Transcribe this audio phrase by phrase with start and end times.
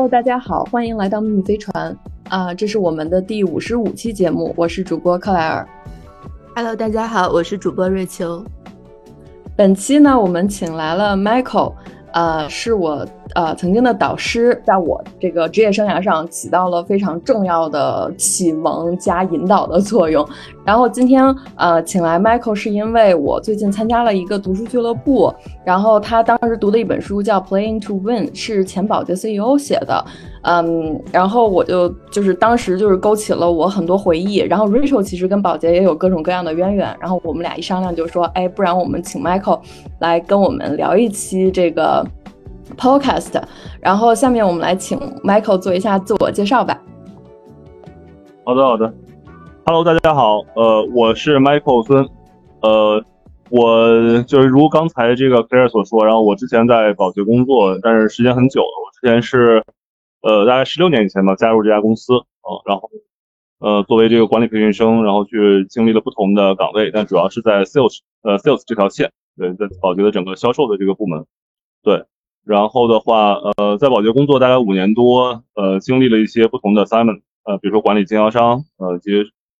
[0.00, 1.94] Hello，大家好，欢迎来到秘密飞船
[2.30, 2.54] 啊！
[2.54, 5.68] 这是我们的第五十五期节目，我是主播克莱尔。
[6.56, 8.42] Hello，大家好，我是主播瑞秋。
[9.54, 11.74] 本期呢，我们请来了 Michael，
[12.12, 13.06] 呃，是我。
[13.36, 20.28] 呃，曾经的导师在我这个职业生涯上起到了非常重要的启蒙加引导的作用。
[20.64, 25.32] 然后今天呃，请来 Michael 是因为我最近参加了一个读书俱乐部，
[25.64, 30.04] 然后他当时读的一本书叫《Playing to Win》，是前宝洁 CEO 写的。
[30.42, 34.38] 嗯，然后我就就是当时就是勾起了我很多回忆。
[34.38, 36.96] 然后 Rachel 其实跟保洁也有各种各样的渊源。
[37.00, 39.60] 然后我们俩一商量就说，哎，不然我们请 Michael
[40.00, 42.06] 来跟我们聊一期这个。
[42.78, 43.32] Podcast，
[43.80, 46.80] 然后下面我们来请 Michael 做一下自我介绍吧。
[48.44, 48.94] 好的，好的。
[49.66, 52.08] Hello，大家好，呃，我是 Michael 孙，
[52.62, 53.02] 呃，
[53.48, 58.66] 我就是如刚才这个 Claire 所说，然后我之前在保洁工作，但是时间很久了。
[58.86, 59.60] 我之前是，
[60.22, 62.90] 呃，大概十六年以前吧，加入这家公司，呃，然后，
[63.58, 71.26] 呃，作为这个管理培训生，然后去经历了不同的岗位，但主要是在 Sales，呃，Sales 这条线，对，在保洁的整个销售的这个部门，
[71.82, 72.04] 对。
[72.42, 79.10] 然后的话，呃，在保洁工作大概五年多，呃，经历了一些不同的 assignment，呃，比如说管理经销商，呃，及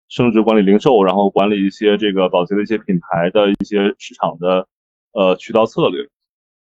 [0.08, 4.66] 升职管理零售，然后管理一些这个保洁的一些品牌的一些市场的，
[5.12, 6.08] 呃，渠道策略，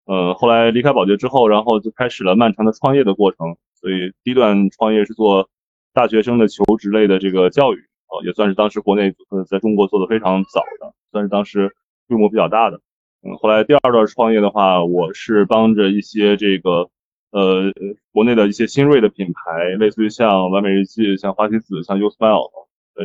[0.08, 3.58] 呃，后来离开宝洁之后，然后就开始了漫长的创业的过程。
[3.74, 5.50] 所以第一段创业是做
[5.92, 7.76] 大学生的求职类的这个教育，
[8.08, 11.74] 呃，也算是当时国内呃在中国做的非常早的，算是当时
[12.08, 12.80] 规模比较大的。
[13.22, 16.88] 嗯，后来第二段创业的话，我是帮着一些这个，
[17.30, 17.70] 呃，
[18.10, 22.48] 国内的一些新锐的品牌，类似于像完美日记、像花西子、像 U Smile，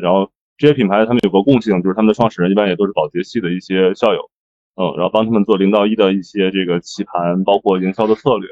[0.02, 4.30] 然后这些品牌他们有个共性，就是他们的创始人一般也都是保洁系的一些校友，
[4.76, 8.50] 嗯，然后帮他们做零到一的一些这个棋盘，包括营销的策略，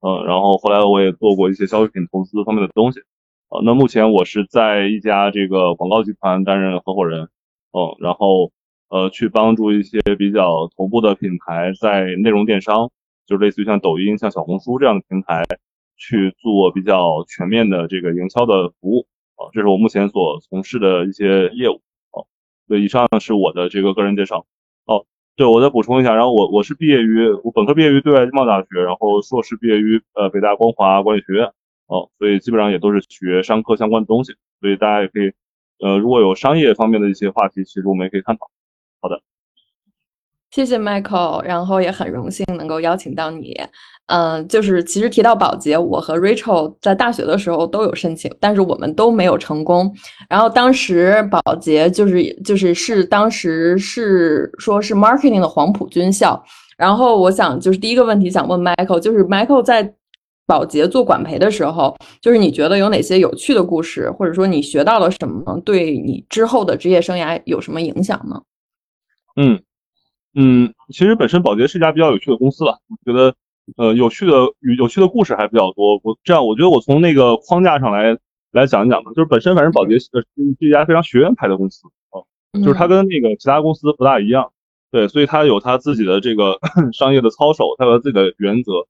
[0.00, 3.00] 嗯，然后后来我也做过一些消费品投资方面的东西，
[3.48, 7.28] 啊，那目前我是在一家这个广告集团担任合伙人，
[7.72, 8.52] 嗯，然后。
[8.90, 12.92] 呃，去帮助一些比较头部的品牌在内容电商，
[13.26, 15.42] 就类似于像抖音、像小红书这样的平台，
[15.96, 21.80] 去做比较全面的这个营销的服务啊，这是我目前所从事的一些业务
[22.10, 22.22] 啊。
[22.68, 24.46] 对，以上是我的这个个人介绍。
[24.84, 25.06] 哦，
[25.36, 31.46] 对，我再补充一下，然后我我是毕业于我本科毕业于对外经贸大学，然后硕士毕业于呃北大光华管理学院
[31.86, 35.32] 哦，所以基本上也都是学商科相关的东西，所以大家也可以
[35.80, 38.48] 呃，如果有商业方面的一些话题，其实我们也可以探讨。
[39.00, 39.22] 好的，
[40.54, 43.60] 谢谢 Michael，然后也很荣幸能够邀请到你。
[44.06, 49.92] 嗯，就是其实提到保洁，我和 Rachel 在大学的时候都有申请，但是我们都没有成功。
[50.28, 56.40] 然后当时保洁就是就是是当时是说是 marketing 的黄埔军校。
[56.76, 59.92] 然后我想就是第一个问题想问 Michael，就是 Michael 在
[60.46, 68.40] 保洁做管培的时候，就是你觉得有哪些有趣的故事，或者说你学到了什么，对你之后的职业生涯有什么影响呢？
[69.36, 69.60] 嗯
[70.34, 73.34] 嗯，其实本身保洁是一家比较有趣的公司吧，我觉得
[73.76, 76.00] 呃有趣的有有趣的故事还比较多。
[76.02, 78.18] 我这样，我觉得我从那个框架上来
[78.50, 80.28] 来讲一讲吧，就是本身反正保洁呃是
[80.58, 82.18] 一家非常学院派的公司啊，
[82.60, 84.50] 就是它跟那个其他公司不大一样，
[84.90, 86.58] 对，所以它有它自己的这个
[86.92, 88.86] 商业的操守，它有自己的原则，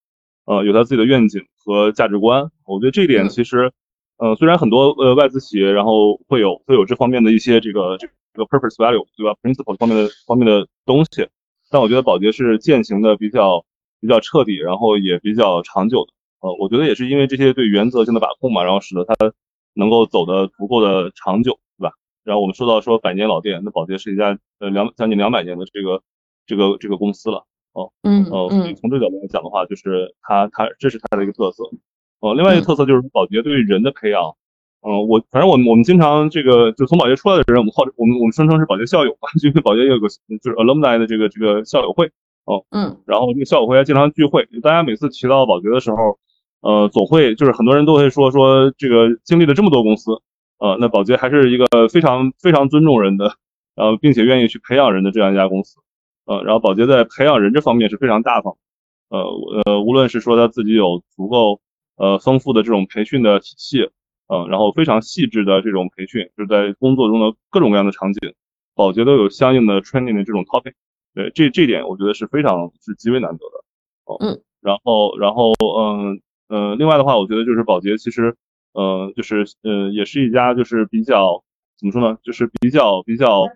[0.47, 2.51] 呃，有它自己的愿景和价值观。
[2.67, 3.71] 我觉得这一点其实，
[4.17, 8.09] 呃，虽然很多呃外资企业然后会有会有这方面的一些这个这。
[8.35, 11.29] 这个 purpose value 对吧？principle 方面的方面的东西，
[11.71, 13.65] 但我觉得保洁是践行的比较
[14.01, 16.13] 比较彻底，然后也比较长久的。
[16.41, 19.15] 呃，我觉得也是因为这些对原则性的把控嘛，然后使得它
[19.73, 21.93] 能够走的足够的长久，对吧？
[22.25, 26.03] 然后我们说到说百年老店，那保洁是一家呃两将近两百年的这个
[26.45, 27.47] 这个这个公司了。
[27.73, 31.63] 哦，嗯呃，所以从这个角度来讲的话，就是它它这是它的一个特色。
[32.21, 34.35] 呃，另外一个特色就是保洁对人的培养。
[34.87, 42.11] 嗯，我反正我们我们经常这个就从保洁出来的人，我们号我们我们声称是保洁校友嘛，因 为保洁有个就是 alumni 的这个这个校友会
[42.45, 46.19] 哦，嗯，然后这个校友会还经常聚会，大家每次提到保洁的时候，
[46.61, 50.21] 呃，总会就是很多人都会说说这个经历了这么多公司，
[50.59, 53.37] 呃，那保洁还是一个非常非常尊重人的，
[53.75, 55.79] 然后并且愿意去培养人的这样一家公司，
[56.27, 58.55] 呃，然后保洁在培养人这方面是非常大方，
[59.09, 59.21] 呃
[59.65, 61.63] 呃，无论是说他自己有足够
[61.97, 63.89] 呃丰富的这种培训的体系。
[64.27, 68.33] 嗯，然后非常细致的这种培训，就是在工作中的各种各样的场景，
[68.75, 70.73] 保洁都有相应的 training 的这种 topic。
[71.15, 73.65] 对，这这点我觉得是非常是极为难得的。
[74.07, 78.35] 哦，嗯，然后然后嗯嗯，另外的话，我觉得就是保洁其实，
[78.73, 81.45] 嗯，就是嗯，也是一家就是比较
[81.79, 83.47] 怎么说呢，就是比较比较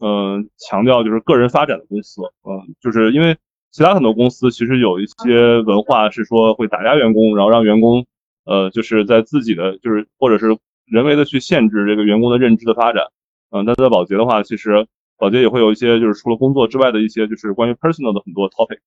[0.00, 2.20] 嗯强调就是个人发展的公司。
[2.44, 3.34] 嗯，就是因为
[3.70, 8.04] 其他很多公司其实有一些文化是说会打压员工，然后让员工。
[8.48, 10.56] 呃，就是在自己的就是或者是
[10.86, 13.04] 人为的去限制这个员工的认知的发展。
[13.50, 14.86] 嗯，那在保洁的话，其实
[15.18, 18.78] 保洁也会有一些就是除了工作之外的一些就是关于 personal 的很多 topic，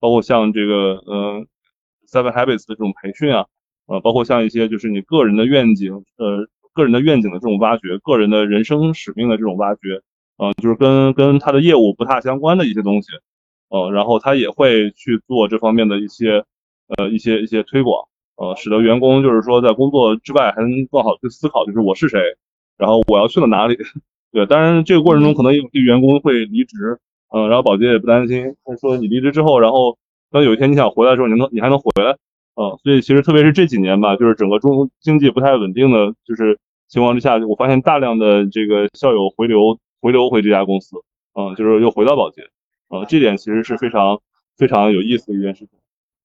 [0.00, 1.46] 包括像这个嗯
[2.06, 3.46] seven habits 的这种培训啊，
[3.86, 10.02] 呃，包括像一些就是你个人的愿景，呃，个人的愿景的这种挖掘，个人的人生使命的这种挖掘，
[10.36, 13.08] 嗯，就是跟跟他的业务不太相关的一些东西，
[13.70, 16.44] 呃，然后他也会去做这方面的一些
[16.98, 22.20] 呃一些一些推广，呃，使得员工就是说在工作之外还能更好去思考，就是我是谁。
[22.78, 23.78] 然后我要去了哪里？
[24.32, 26.98] 对，当然这个过程中可能有些员工会离职，
[27.34, 29.96] 嗯，然后保洁也不担心，他说你离职之后，然后
[30.30, 32.12] 当有一天你想回来的时候，你能你还能回来，
[32.54, 36.58] 嗯，所以其实特别是这几年吧，就是整个中经济不太稳定的就是
[36.88, 40.98] 情况之下，我发现大量的这个校友回流回流回这家公司，
[41.34, 42.42] 嗯，就是又回到保洁，
[42.90, 44.20] 嗯，这点其实是非常
[44.58, 45.70] 非常有意思的一件事情，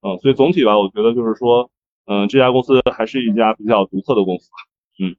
[0.02, 1.70] 嗯，所以总体吧，我觉得就是说，
[2.06, 4.50] 嗯，这家公司还是一家比较独特的公司，
[5.02, 5.14] 嗯。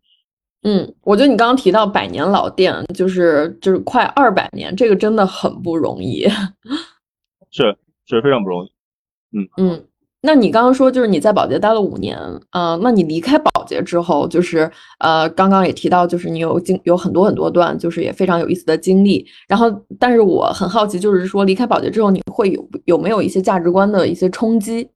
[0.65, 6.25] 嗯，我觉得你刚刚提到百年老店，就是就是快二百年，这个真的很不容易，
[7.51, 7.75] 是
[8.05, 8.71] 是非常不容易。
[9.37, 9.85] 嗯嗯，
[10.21, 12.17] 那你刚刚说就是你在保洁待了五年，
[12.51, 19.25] 呃，那你离开保洁之后，就是呃，刚刚也提到，就是你有经有很多很多段，就是也非常有意思的经历。
[19.49, 19.69] 然后，
[19.99, 24.89] 但是我很好奇，就是说离开保洁之后，你会有有没有一些价值观的一些冲击？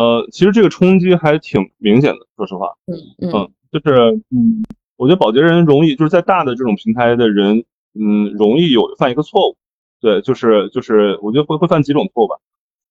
[0.00, 2.74] 呃，其实这个冲击还挺明显的，说实话。
[2.86, 3.50] 嗯嗯。
[3.70, 3.94] 就是，
[4.30, 4.64] 嗯，
[4.96, 7.64] 我觉得保洁人容易，就是在大的这种平台的人，
[7.94, 9.56] 嗯，容易有犯一个错误，
[10.00, 12.36] 对，就是就是，我觉得会会犯几种错误吧。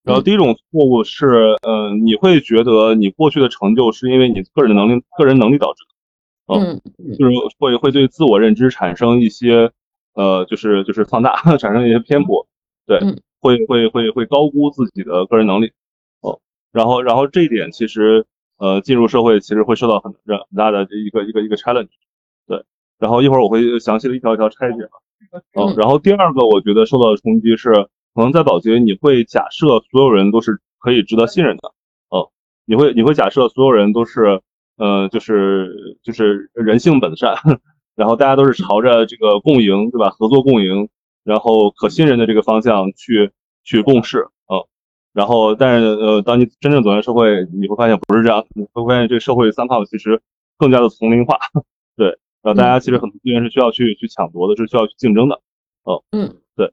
[0.03, 5.83] 然后第一种错误是，嗯，你会觉得你过去的成就是因为你个人的能力、个人能力导致
[6.47, 6.81] 的，嗯，
[7.17, 9.69] 就是会会对自我认知产生一些，
[10.13, 12.47] 呃，就是就是放大， 产生一些偏颇，
[12.85, 12.99] 对，
[13.41, 15.73] 会会会会高估自己的个人能力，哦，
[16.71, 18.25] 然后然后这一点其实。
[18.61, 21.87] 呃，进入社会其实会受到很很大的一个一个一个 challenge，
[22.45, 22.61] 对。
[22.97, 25.63] 然后一会儿我会详细的一条一条拆解嘛。
[25.63, 25.73] 嗯。
[25.77, 27.71] 然后第二个我觉得受到的冲击是，
[28.13, 31.71] 可能在保洁你会假设所有人都是可以值得信任的，
[32.09, 32.27] 嗯，
[32.65, 34.41] 你会你会假设所有人都是，
[34.75, 37.33] 呃，就是就是人性本善，
[37.95, 40.09] 然后大家都是朝着这个共赢，对吧？
[40.09, 40.89] 合作共赢，
[41.23, 43.31] 然后可信任的这个方向去
[43.63, 44.27] 去共事。
[45.11, 48.45] 然后，但是，呃，当你真正走向社会，你会发现不是这样。
[48.53, 50.21] 你会发现，这个社会三炮其实
[50.57, 51.37] 更加的丛林化，
[51.97, 52.07] 对，
[52.41, 55.41] 然后大家其实很多资源是需要去去抢夺的，是需要去竞争的。
[55.83, 56.71] 哦，嗯，对。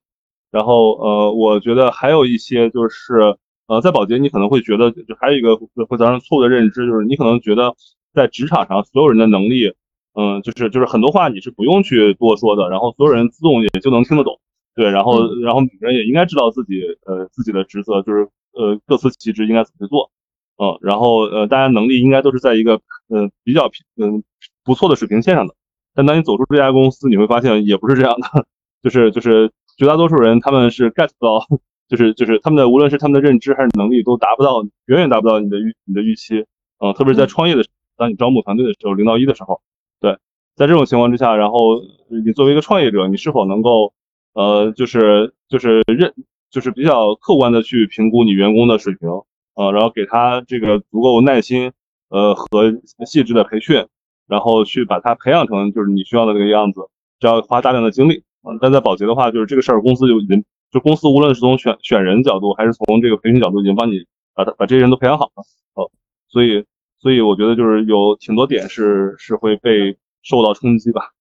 [0.50, 3.36] 然后，呃，我觉得还有一些就是，
[3.66, 7.74] 呃，在保洁，你可能会觉得，就还有一个会造成错误的认知，就是你可能觉得
[8.12, 9.72] 在职场上所有人的能力，
[10.14, 14.38] 嗯，就是就是很多话你是不用去多说的，然后所有人自动也就能听得懂。
[14.76, 20.10] 对，然后，然后每个人也应该知道自己，呃，自己的职责，就是，呃，各司其职，应该怎么去做，
[20.58, 22.74] 嗯，然后，呃，大家能力应该都是在一个，
[23.08, 24.22] 呃，比较平，嗯，
[24.64, 25.54] 不错的水平线上的。
[25.94, 28.46] 但当你走出这家公司，你会发现也不是这样的，
[28.84, 31.46] 就是，就是绝大多数人他们是 get 不到，
[31.88, 36.44] 就是就是他们的无论是他们的认知还是能力都达不到，远远达不到你的预你的预期，
[36.80, 37.64] 嗯，特别是在创业的，
[37.96, 39.62] 当你招募团队的时候，零到一的时候，
[40.00, 40.18] 对，
[40.54, 41.80] 在这种情况之下，然后
[42.24, 43.94] 你作为一个创业者，你是否能够？
[44.36, 46.12] 呃，就是就是认，
[46.50, 49.08] 就是比较客观的去评估你员工的水平，
[49.54, 51.72] 呃，然后给他这个足够耐心，
[52.10, 52.70] 呃和
[53.06, 53.86] 细致的培训，
[54.28, 56.82] 然后去把他培养成就是你需要的那个样子，
[57.18, 65.42] 只要花大量的精力，嗯，但在保洁的话，就是这个事儿公司就已经，就公司无论是从选选人角度，还是从这个培训角度，已经帮你把他把这些人都培养好了，
[65.76, 65.90] 哦，
[66.28, 66.66] 所以
[66.98, 71.12] 所以我觉得就是有挺多点是是会被受到冲击吧。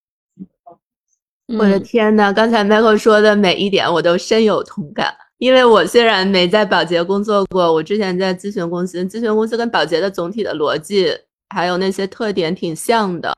[1.47, 11.15] 我的天呐，刚才 Michael 说的每一点我都深有同感，因为我虽然没在保洁工作过，我之前在咨询公司，咨询公司跟保洁的总体的逻辑
[11.49, 13.31] 还有那些特点挺像的，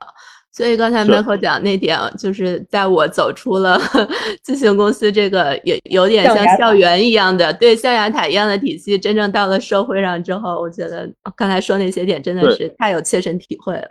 [0.54, 3.78] 所以刚才 Michael 讲那点，就是在我走出了
[4.46, 13.90] 咨询公司这个有有点像校园一样的，对象牙塔一样的体系，真正到了社会上之后，我觉得刚才说那些点真的是太有切身体会了。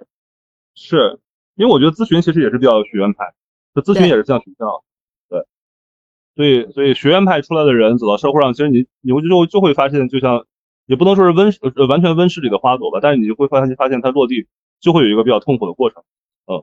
[0.74, 1.18] 是
[1.56, 3.24] 因为我觉得咨询其实也是比较学院派。
[3.82, 4.82] 咨询也是像学校，
[5.28, 5.44] 对，
[6.34, 10.46] 所以所以学院派出来的人走到社会上，其实你你会就就会发现，就像
[10.86, 14.46] 也不能说是温呃完全温室里的花朵吧，但是你就会发现发现它落地
[14.80, 16.02] 就会有一个比较痛苦的过程，
[16.46, 16.62] 嗯，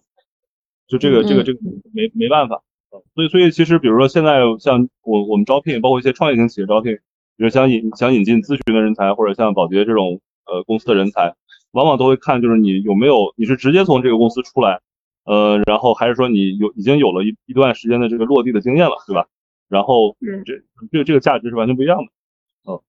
[0.88, 1.60] 就这个这个这个
[1.94, 3.02] 没没办法，嗯。
[3.16, 6.96] 所以所以其实比如说现在像我我们招聘，包括一些创业型企业招聘，
[7.38, 11.36] 比如想引想引进咨询的人才，或者像保洁这种呃公司的人才，
[11.72, 14.82] 往往都会看就是你有没有你是直接从这个公司出来。
[15.26, 19.26] 呃，然后还是说你有已经有了一一段时间的这个落地的经验了，对吧？
[19.70, 20.16] 然后
[20.46, 20.54] 这
[20.92, 22.80] 这个这个价值是完全不一样的，嗯。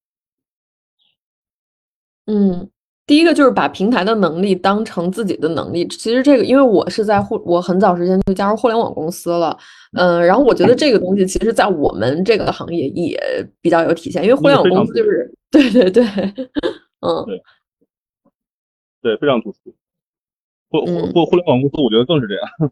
[2.27, 2.69] 嗯，
[3.07, 5.87] 第一个就是把平台的能力当成自己的能力。
[5.87, 9.57] 其实这个，因为我是在互，我很早时间就加入互联网公司了，
[9.97, 13.19] 嗯，然后我觉得这个东西其实在我们这个行业也
[13.61, 16.03] 比较有体现，因为互联网公司就是 对对对，
[16.99, 17.41] 嗯，对，
[19.01, 19.73] 对，非常突出。
[20.69, 22.71] 互互互联网公司，我觉得更是这样。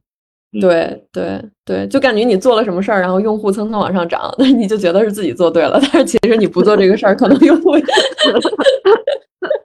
[0.62, 5.80] 对对对，就感觉你做了什么事儿，然后用户蹭蹭往上涨，那 你就觉得是自己做对了。
[5.82, 7.80] 但是其实你不做这个事儿，可能用户啊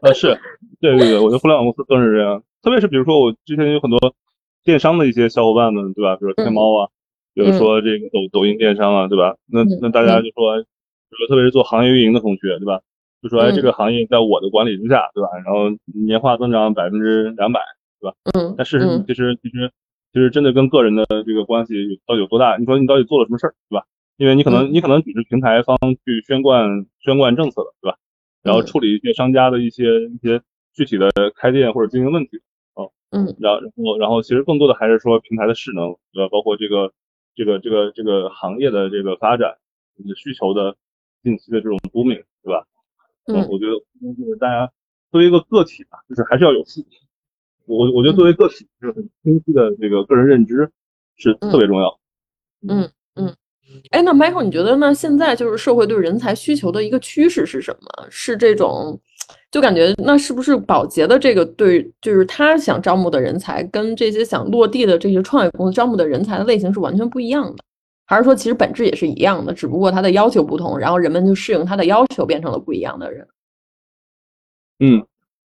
[0.14, 0.38] 是，
[0.80, 2.42] 对对对，我觉得互联网公司更是这样。
[2.62, 3.98] 特别是比如说我之前有很多
[4.64, 6.16] 电商的一些小伙伴们，对吧？
[6.16, 6.88] 比如说天猫啊，
[7.34, 9.36] 比如说这个抖抖音电商啊，对吧？
[9.52, 12.80] 那那大家就说，比如特别是做行业运营的同学，对吧？
[13.22, 15.28] 就说哎，这个行业在我的管理之下，对吧？
[15.44, 15.68] 然后
[16.06, 17.60] 年化增长百分之两百，
[18.00, 18.16] 对吧？
[18.34, 18.54] 嗯。
[18.56, 19.70] 但事实其实其实。
[20.10, 22.56] 其实真的跟个人的这个关系有到底有多大？
[22.56, 23.84] 你说你到底做了什么事儿，对吧？
[24.16, 27.98] 因为你可能你可能只是平台方去宣贯宣贯政策的，对吧？
[28.42, 30.40] 然后处理一些商家的一些一些
[30.72, 32.40] 具体的开店或者经营问题，
[32.72, 36.28] 哦，嗯，然后然后然后其实更多的还是说平台的势能，对吧？
[36.32, 36.90] 包括这个
[37.34, 39.58] 这个这个这个行业的这个发展，
[39.94, 40.74] 你的需求的
[41.22, 42.64] 近期的这种 booming，对吧？
[43.26, 43.74] 嗯，我觉得
[44.16, 44.72] 就是大家
[45.12, 46.80] 作为一个个体吧，就是还是要有数。
[47.68, 50.68] 我我觉得作为个体，就是很清晰的这个个人认知
[51.16, 52.00] 是特别重要。
[52.66, 53.34] 嗯嗯，
[53.90, 54.94] 哎，那 Michael，你觉得呢？
[54.94, 58.06] 现在就是社会对人才需求的一个趋势是什么？
[58.08, 58.98] 是这种，
[59.50, 67.62] 就感觉那是不是保洁的这个对，就是他想招募的人才，跟这些想落地的这些创业公司招募的人才的类型是完全不一样的？
[68.06, 73.28] 还是说其实本质也是一样的，只不过他的要求不同，然后人们就适应他的要求，变成了不一样的人？
[74.78, 75.06] 嗯，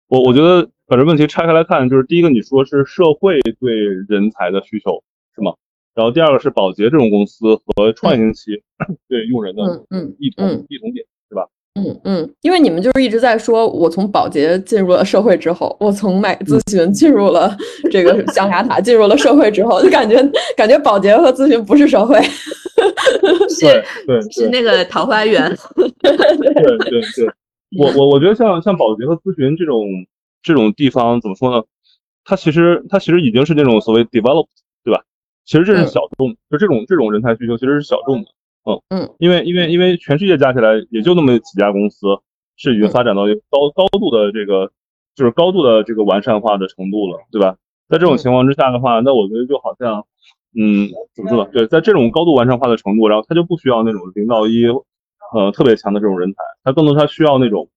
[0.08, 0.70] 我我觉得。
[0.88, 3.74] 把这问题拆开来看，就是第一个，你说是社会对
[4.08, 5.02] 人才的需求
[5.36, 5.54] 是吗？
[5.96, 8.62] 然后第二个是保洁这种公司和创业型企业
[9.08, 11.48] 对用人的嗯异同异同点是吧？
[11.76, 17.56] 嗯嗯，因为你们就是一直在说，我从保洁进入了社会之后，我从买咨询进入了
[17.90, 20.22] 这个象牙塔，进入了社会之后，就感觉
[20.56, 22.22] 感觉保洁和咨询不是社会，
[23.50, 25.50] 是对是那个桃花源，
[26.04, 27.02] 对对对，
[27.80, 29.88] 我我我觉得像像保洁和咨询这种。
[30.46, 31.64] 这种地方怎么说呢？
[32.24, 34.48] 它其实它其实已经是那种所谓 developed，
[34.84, 35.04] 对吧？
[35.44, 38.30] 其实这是小众，就这种这种人才需求其实是小众的，
[38.66, 42.08] 嗯嗯，因为因为因为全世界加起来也就那么几家公司
[42.56, 44.72] 是已经发展到高高度的这个
[45.16, 47.58] 就是高度的这个完善化的程度了，对吧？
[47.90, 50.06] 在这种情况之下的话，那我觉得就好像，
[50.56, 51.50] 嗯，怎么说呢？
[51.52, 54.66] 对，在这种高度完善化的程度，然后他就不需要那种零到一，
[55.34, 57.68] 呃，特别强的这种人才，他更多他需要那种。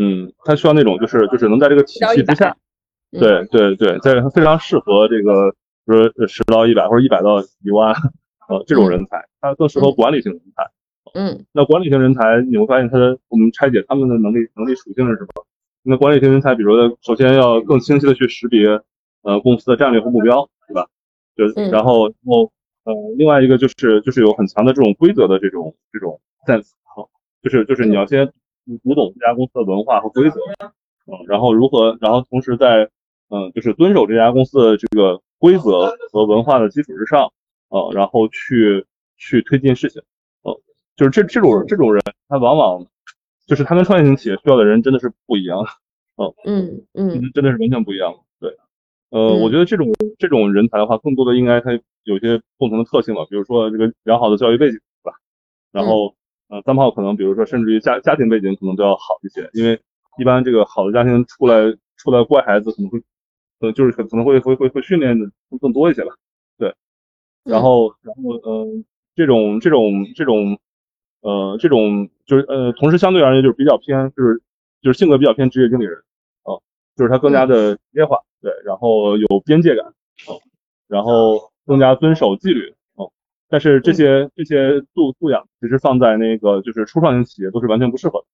[0.00, 2.56] 嗯，他需要那种就是就是能在这个体系之下，
[3.10, 7.92] 对对对，在非常适合这个，比如说十到一百或者一百到一万，
[8.48, 10.70] 呃，这种人才，他更适合管理型人才。
[11.14, 15.44] 嗯，那管理型人才你会发现，他的我们拆解他们的能力能力属性是什么？
[15.82, 18.68] 那管理型人才，比如说首先要更清晰的去识别，
[19.22, 20.86] 呃，公司的战略和目标，对吧？
[21.34, 22.52] 就然后然后
[22.84, 27.08] 呃，另外一个就是就是有很强的这种规则的这种这种 sense，好，
[27.42, 28.32] 就是就是你要先。
[28.82, 30.40] 读懂这家公司的文化和规则，
[31.06, 32.90] 嗯，然后如何，然后同时在，
[33.30, 37.32] 嗯，就是遵守这家公司的这个规则和文化的基础之上，
[37.68, 38.84] 呃，然后去
[39.16, 40.02] 去推进事情，
[40.42, 40.52] 嗯，
[40.96, 42.86] 就是这这种这种人，他往往
[43.46, 45.64] 就是他跟创业型企业需要的人真的是不一样，
[46.16, 48.54] 嗯嗯嗯，真的是完全不一样，对，
[49.10, 51.70] 呃，我觉得这种这种人才的话，更多的应该他
[52.04, 55.16] 有些共同的特性吧，比如说这个良好的教育背景，对吧？
[55.72, 56.14] 然后。
[56.48, 59.78] 呃，三炮可能，比如说，甚至于家家庭背景可能都要好一些，因为
[60.18, 63.02] 一般这个好的家庭出来出来乖孩子可能会，
[63.60, 66.12] 呃，就是可可能会会会会训练的更多一些吧，
[66.58, 66.74] 对。
[67.44, 68.66] 然后然后呃，
[69.14, 70.58] 这种这种这种
[71.20, 74.42] 呃这种就是呃，同时相对而言就是比较偏就是
[74.80, 75.98] 就是性格比较偏职业经理人
[76.44, 76.56] 啊，
[76.96, 80.32] 就是他更加的职业化，对，然后有边界感啊，
[80.88, 82.74] 然后更加遵守纪律。
[83.50, 88.26] 但是这些这些素素养其实放在那个就是初创型企业都是完全不适合的，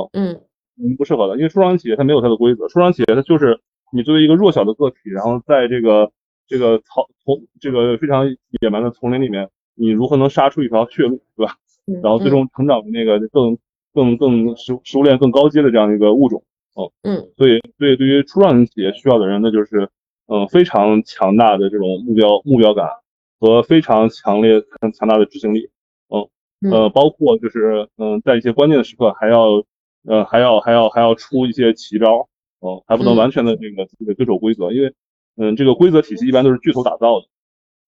[0.00, 0.40] 哦，嗯，
[0.82, 3.60] 嗯，不适合的，因为初创型企业它没有它的规则，初创企业它就是
[3.92, 6.10] 你作为一个弱小的个体，然后在这个
[6.46, 8.26] 这个草丛这个非常
[8.60, 11.56] 野蛮的丛林里面，你如何能杀出一条血路，对吧？
[12.02, 13.58] 然后最终成长为那个更
[13.92, 16.42] 更更熟熟练更高阶的这样一个物种，
[16.74, 19.90] 哦，嗯，所以所以对于初创型企业需要的人，那就是
[20.28, 22.88] 嗯非常强大的这种目标目标感。
[23.42, 25.68] 和非常强烈、很强大的执行力，
[26.60, 29.64] 嗯，呃，包括就是，嗯，在一些关键的时刻，还要，
[30.06, 32.28] 呃，还要，还要，还要出一些奇招，
[32.60, 34.94] 嗯，还不能完全的这个这个遵守规则，因为，
[35.38, 37.26] 嗯，这个规则体系一般都是巨头打造的，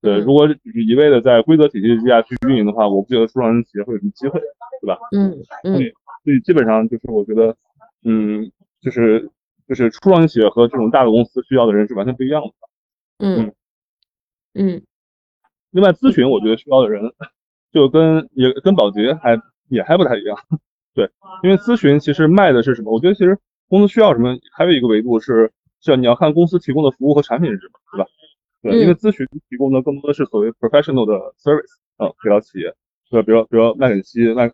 [0.02, 4.40] 对，如果只是一味的在规则体系之下去运营的话，我不觉得初创型企业会有什么机会，
[4.80, 4.98] 对吧？
[5.12, 5.40] 嗯？
[5.62, 5.92] 嗯，所以，
[6.24, 7.56] 所以基本上就是我觉得，
[8.02, 8.50] 嗯，
[8.82, 9.30] 就是
[9.68, 12.48] 就是初创企业和这种大的公司需要的人是完全不一样的。
[13.18, 13.52] 嗯。
[14.54, 14.82] 嗯。
[15.74, 17.02] 另外，咨询我觉得需要的人
[17.72, 19.36] 就跟也跟保洁还
[19.68, 20.38] 也还不太一样。
[20.94, 21.10] 对，
[21.42, 22.92] 因为咨询其实卖的是什么？
[22.92, 23.36] 我觉得其实
[23.68, 25.50] 公司需要什么，还有一个维度是，
[25.82, 28.06] 是你要看公司提供的服务和产品是什么，对吧？
[28.62, 32.72] 对，因为咨询提供的更多的是所谓 professional 的 service，嗯，给到企业，
[33.10, 34.48] 对，比如比如麦肯锡麦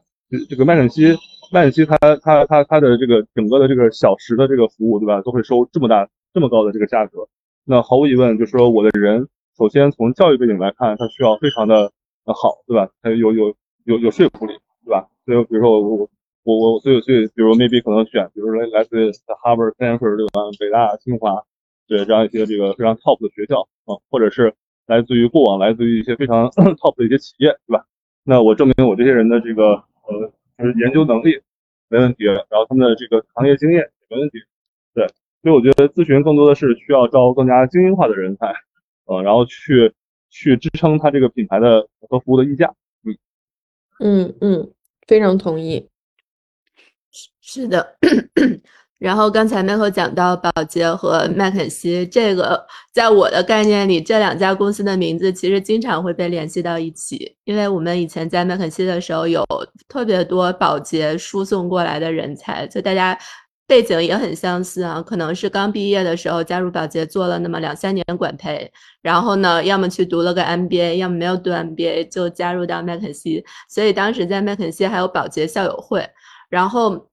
[0.49, 1.15] 这个麦肯锡
[1.53, 5.21] 麦肯锡它它它它的这个整个的这个小时的这个服务，对吧？
[5.21, 7.29] 都会收这么大这么高的这个价格，
[7.67, 9.29] 那毫无疑问就是说我的人。
[9.61, 11.93] 首先从教育背景来看，它需要非常的
[12.25, 12.89] 好，对吧？
[13.03, 14.55] 它有有有有说服力，
[14.87, 15.07] 对吧？
[15.27, 16.09] 所以比如说我我
[16.45, 19.11] 我我所以所以比如 maybe 可能选，比如说来自
[19.45, 20.41] Harvard、Stanford 对吧？
[20.59, 21.45] 北大、清华，
[21.87, 24.55] 对这样一些这个非常 top 的学校啊，或者是
[24.87, 26.49] 来自于过往来自于一些非常
[26.81, 27.85] top 的一些企业，对吧？
[28.25, 29.73] 那我证明我这些人的这个
[30.09, 31.39] 呃就是研究能力
[31.91, 34.39] 没问题，然后他们的这个行业经验没问题，
[34.95, 35.07] 对，
[35.43, 38.55] 所以我觉得咨询更多的是需要招更加精英化的人才。
[39.11, 39.93] 呃，然后去
[40.31, 43.19] 去支撑它这个品牌的和服务的溢价，嗯
[43.99, 44.71] 嗯嗯，
[45.09, 45.89] 非常同意，
[47.41, 47.97] 是的。
[48.99, 59.45] 然后刚才 Michael 讲到宝洁和麦肯锡，这个在我的概念里，这两家公司的名字其实经常会被联系到一起，因为我们以前在麦肯锡的时候有
[59.89, 63.19] 特别多宝洁输送过来的人才，就大家。
[63.71, 68.69] 背景也很相似啊，可能是刚毕业的时候加入宝洁做了那么两三年管培，
[69.01, 73.45] 然后呢，要么去读了个 MBA，要么没有读 MBA 就加入到麦肯锡。
[73.69, 76.05] 所以当时在麦肯锡还有宝洁校友会，
[76.49, 77.07] 然后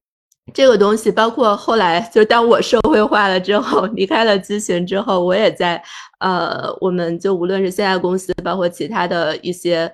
[0.52, 5.80] 这个东西包括后来就当我社会化了之后，离开了咨询之后，我也在
[6.18, 9.92] 呃，我们就无论是现在公司，包括其他的一些。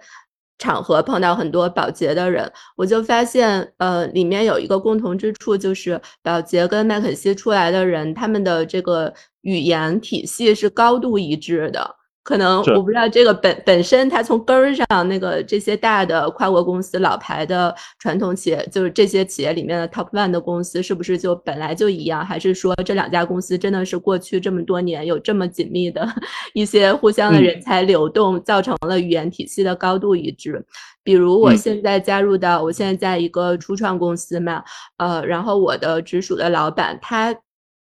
[0.59, 9.13] 场合碰到很多保洁的人，我就发现，呃，里面有一个共同之处，就是保洁跟麦肯锡出来的人，他们的这个
[9.43, 11.97] 语言体系是高度一致的。
[12.25, 22.25] 可能我不知道这个本本身，它从根儿上，那个这些大的跨国公司、老牌的传统企业，就是这些企业里面的 top one 的公司，是不是就本来就一样？
[22.25, 26.09] 还是说这两家公司真的是过去这么多年有这么紧密的
[26.55, 30.65] 一些互相的人才流动，造成了语言体系的高度一致？
[31.03, 34.65] 比如我现在加入到，我现在在一个初创公司嘛，
[34.97, 37.37] 呃，然后我的直属的老板他。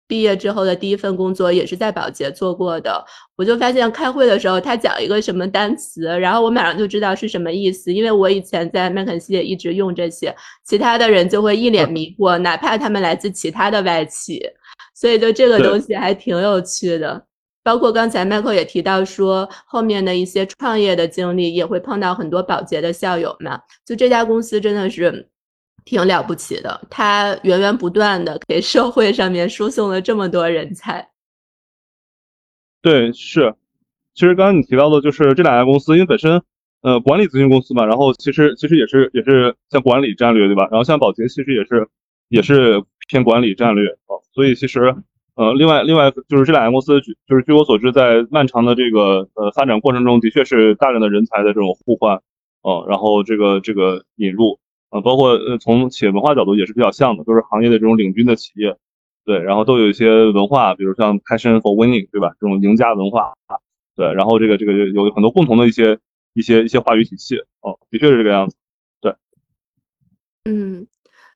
[0.07, 14.41] 毕业之后的第一份工作也是在保洁做过的，我就发现开会的时候他讲一个什么单词，然后我马上就知道是什么意思，因为我以前在麦肯锡也一直用这些，其他的人就会一脸迷惑，哪怕他们来自其他的外企，
[14.95, 17.25] 所以就这个东西还挺有趣的。
[17.63, 25.27] 包括刚才 Michael 也提到说，后面的一些创业的经历也会碰到很多保洁的校友嘛，就这家公司真的是。
[25.87, 31.09] 挺了不起的，他源源不断的给社会上面输送了这么多人才。
[32.81, 33.55] 对，是，
[34.13, 36.41] 其实刚刚你提到的，就是这两家公司，因为本身，
[36.81, 40.67] 呃，管理咨询公司嘛，然后其实其实也是也是像管理战略，对吧？
[40.69, 41.87] 然后像保洁其实也是
[42.27, 44.93] 也是偏管理战略啊，所以其实，
[45.35, 52.21] 呃，另外另外就是这两家公司，就是据我所知，在漫长的这个呃发展过程中，的确是大量的人才的这种互换，
[52.61, 54.59] 哦，然后这个这个引入。
[54.89, 58.77] 啊，包括呃，从企业文化角度也是比较像的，都是行业的这种领军的企业，
[59.25, 62.31] 对，然后都有一些文化，比如像 passion for winning，对吧？
[62.39, 63.33] 这种赢家文化，
[63.95, 65.99] 对，然后这个这个有很多共同的一些
[66.33, 68.55] 一些一些话语体系，哦，的确是这个样子，
[69.01, 69.13] 对。
[70.45, 70.87] 嗯，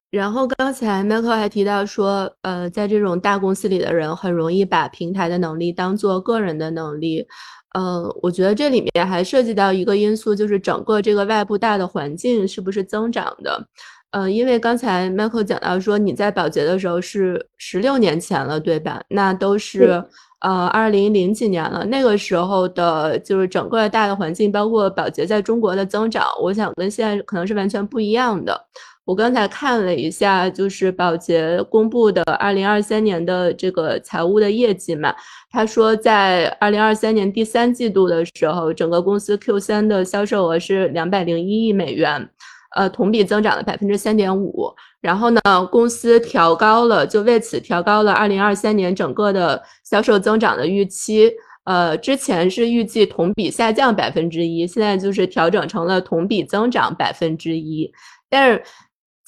[0.10, 7.28] 然后刚才麦克还提到说，呃，在这种大公司里的人很容易把平台的能力当做个人的能力。
[7.74, 13.68] 呃，我觉得这里面还涉及到一个因素，就是整个这个外部大的环境是不是增长的。
[14.12, 19.02] 呃，因为刚才 Michael 讲到说你在保洁的时候是十六年前了，对吧？
[19.08, 20.04] 那都是
[20.42, 28.68] 呃二零零几年了，那个时候的就是整个大的环境，包括保洁在中国的增长，我想跟现在可能是完全不一样的。
[29.04, 35.14] 我刚才看了一下，就是宝洁公布的二零二三年的这个财务的业绩嘛。
[35.50, 42.30] 他说，在二零二三年第三季度的时候，整个公司 Q 三的销售额是两百零一亿美元，
[42.76, 44.72] 呃，同比增长了百分之三点五。
[45.02, 51.34] 然后呢，公司调高了，就为此调高了二零二三年整个的销售增长的预期。
[51.64, 57.92] 呃，之前是预计同比下降百分之一，现在就是调整成了同比增长百分之一，
[58.30, 58.64] 但是。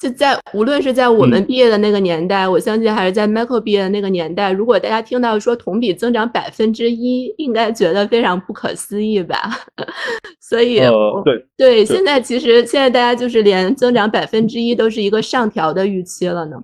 [0.00, 9.36] 就在无论是在我们毕业的那个年代，我相信还是在 Michael 毕业的那个年代，如果大家听到说同比增长百分之一，应该觉得非常不可思议吧？
[10.40, 10.80] 所以，
[11.24, 16.56] 对对，现在其实现在大家就是连增长百分之一都是一个上调的预期了呢。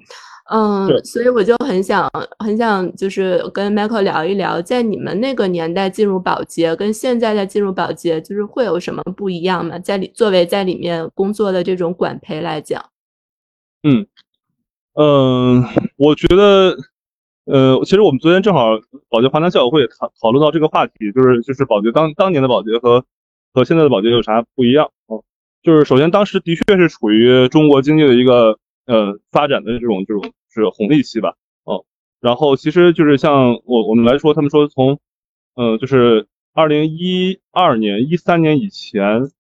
[0.53, 2.11] 嗯，所以我就很想
[2.45, 9.79] 很想就是跟 Michael 聊一聊，在你们那个年代进入保洁跟现在在进入保洁，就是会有什么不一样吗？
[9.79, 12.85] 在里作为在里面工作的这种管培来讲，
[13.83, 14.07] 嗯
[14.95, 15.65] 嗯，
[15.97, 16.77] 我觉得，
[17.45, 23.05] 呃，其实我们昨天正好保洁华南校友会讨讨论到这个话题，就是就是保洁当当年的保洁和
[23.53, 24.91] 和现在的保洁有啥不一样？
[25.07, 25.25] 哦，
[25.63, 30.33] 就是首先当时的确是处于中国经济的一个呃发展的这种这种。
[30.53, 31.85] 是红利期吧，哦，
[32.21, 34.99] 然后其实就是像我我们来说，他们说从，
[35.55, 39.31] 呃，就是二零一二年、一三年以前，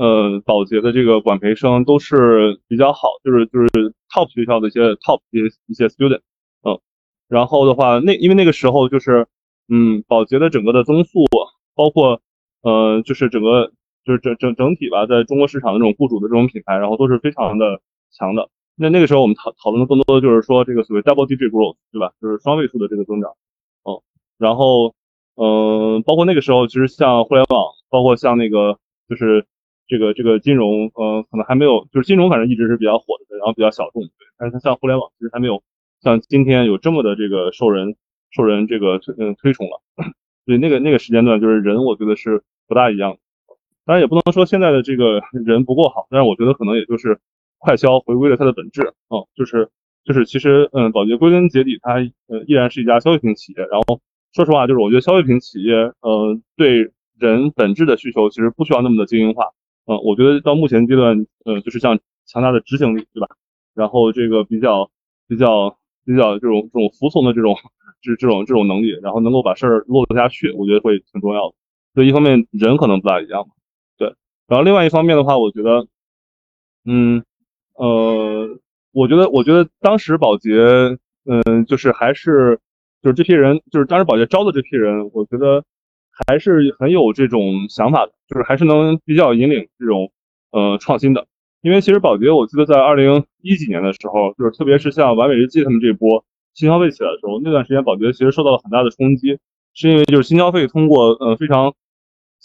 [0.00, 3.68] 呃，保洁的这个管培生都是比较好，就是就是
[4.08, 6.20] top 学校的一些 top 一些一些 student，
[6.62, 6.80] 嗯，
[7.28, 9.26] 然后的话，那因为那个时候就是，
[9.68, 11.26] 嗯，保洁的整个的增速，
[11.74, 12.22] 包括，
[12.62, 13.72] 呃，就是整个
[14.06, 18.48] 就是整整整体吧，在中国市场的这种雇主的这种品牌，然后都是非常的强的。
[18.76, 22.14] 那那个时候我们讨讨论的更多的就是说这个所谓 double digit growth，对吧？
[22.22, 23.32] 就是双位数的这个增长，
[23.82, 24.00] 哦，
[24.38, 24.94] 然后，
[25.36, 29.44] 嗯，包括那个时候其实像互联网，包括像那个就是
[29.90, 34.10] 这个这个金融，嗯，可能还没有，就是金融反正一直是比较火的，然后比较小众，对。
[34.38, 35.62] 但是它像互联网其实还没有
[36.00, 37.96] 像今天有这么的这个受人
[38.30, 39.82] 受人这个推嗯推崇了，
[40.46, 43.18] 所以那个那个时间段就是人我觉得是不大一样，
[43.84, 47.20] 当然也不能说现在的这个人不够好，但是我觉得可能也就是。
[47.62, 49.68] 快消回归了它的本质，哦，就是
[50.02, 53.58] 就是其实，嗯，保洁归根结底，它呃依然是一家消费品企业。
[53.70, 54.00] 然后
[54.32, 59.50] 说实话，就是我觉得消费品企业，呃，对人本质的需求其实不需要那么的精英化，
[59.90, 63.26] 嗯，我觉得到目前阶段，呃，就是像强大的执行力，对吧？
[63.74, 64.88] 然后这个比较
[65.26, 67.56] 比较比较这种这种服从的这种
[68.00, 71.54] 这这种这种能力，然后能够把事儿落得下去，我觉得会挺重要的。
[71.94, 73.48] 所以一方面人可能不大一样，
[73.98, 74.14] 对，
[74.46, 75.86] 然后另外一方面的话，我觉得，
[76.84, 77.24] 嗯。
[77.74, 78.58] 呃，
[78.92, 80.52] 我觉得，我觉得当时保洁，
[81.24, 82.60] 嗯，就是还是，
[83.02, 85.64] 就是这批人，就是当时保洁招的这批人，我觉得
[86.28, 90.10] 还是很有这种想法的，就是还是能比较引领这种
[90.52, 91.26] 呃创新的。
[91.60, 99.38] 因为其实宝洁，我记得在二零一几年的时候，就是特别是像完美日记他们这波新消费起来的时候，那段时间宝洁其实受到了很大的冲击，
[99.74, 101.74] 是因为就是新消费通过呃非常。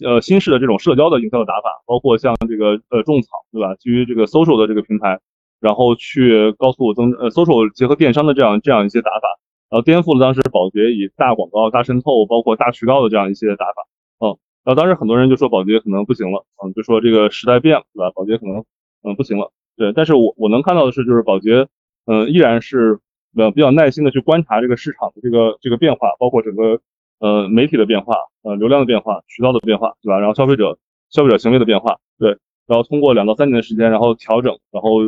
[0.03, 3.75] 呃，新式的这种社交的营销的打法，包括像这个呃种草，对吧？
[3.75, 5.21] 基于这个 social 的这个平台，
[5.61, 13.87] 然后去高速增呃 social 结合电商的这样这样一些打法，然后颠覆了当时宝洁以大广告、大渗透，包括大渠道的这样一些打法。
[14.19, 18.11] 嗯，然后当时很多人就说保洁可能不行了，嗯，就说这个时代变了，对吧？
[18.13, 18.65] 保洁可能
[19.03, 19.51] 嗯不行了。
[19.77, 21.67] 对，但是我我能看到的是，就是保洁
[22.05, 22.99] 嗯依然是
[23.37, 26.81] 呃比较耐心的去观察这个市场的这个这个变化，包括整个。
[27.19, 30.19] 呃，媒体的变化，呃，流量的变化，渠道的变化，对吧？
[30.19, 30.77] 然后消费者
[31.09, 34.99] 消费者行为的变化，对，然后通过两到三年的时间，然后调整，然后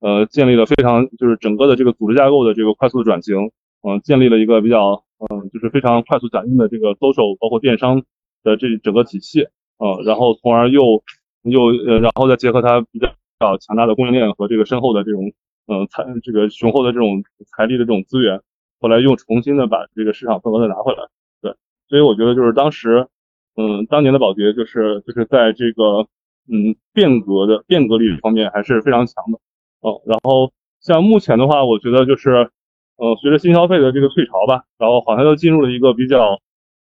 [0.00, 3.50] 呃，建立了非常就是整个的这个组织架构的这个快速的转型，
[3.82, 8.02] 嗯，建立了一个比较嗯，就是非常快速响应的这个 social 包括电商
[8.44, 11.02] 的这整个体系，嗯，然后从而又
[11.42, 15.32] 又呃，然后再结合它比较强大的供应链和这个深厚的这种
[15.66, 18.40] 嗯财这个雄厚的这种财力的这种资源，
[18.80, 21.08] 后来又重新的把这个市场份额再拿回来。
[21.40, 21.54] 对
[21.88, 23.08] 所以我觉得就是当时，
[23.56, 26.06] 嗯，当年的宝洁就是就是在这个
[26.48, 29.38] 嗯变革的变革力方面还是非常强的，
[29.80, 32.50] 哦，然后像目前的话，我觉得就是，
[32.96, 36.40] 呃，随着新消费的这个退潮吧，然后好像又进入了一个比较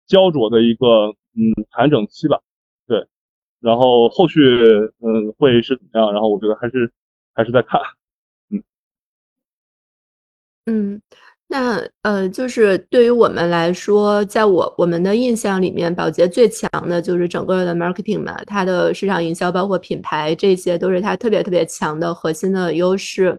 [0.07, 2.39] 焦灼的一个嗯盘整期吧，
[2.87, 3.05] 对，
[3.61, 4.41] 然后后续
[4.99, 6.11] 嗯会是怎么样？
[6.13, 6.91] 然后我觉得还是
[7.33, 7.79] 还是在看，
[8.51, 8.63] 嗯
[10.67, 11.01] 嗯。
[11.53, 23.37] 那呃，就是对于我们来说，在我我们的印象里面，宝洁最强的就是整个的 marketing 嘛，它的市场营销包括品牌，这些都是它特别特别强的核心的优势。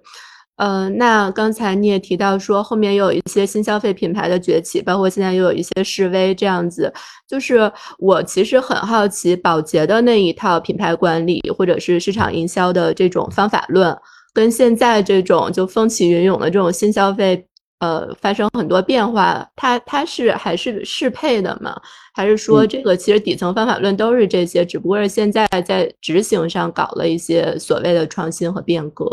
[0.63, 6.93] 呃，那刚才你也提到说，后面又有一些新消费品牌的崛起，包括现在又有一些示威这样子。
[7.27, 13.93] 就是我其实很好奇，宝洁的那一套品牌管理或者是市场营销的这种方法论，
[14.33, 17.45] 跟现在这种就风起云涌的这种新消费。
[17.81, 21.75] 呃，发生很多变化，它它是还是适配的吗？
[22.15, 29.05] 还是说这个其实底层方法论都是这些，只不过是现在在执行上搞了一些所谓的创新和变革？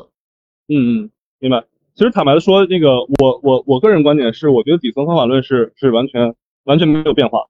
[0.68, 1.10] 嗯嗯，
[1.40, 1.64] 明白。
[1.96, 7.46] 其实坦白的说，那个我我我个人观点是，我觉得底层方法论是是完全完全没有变化。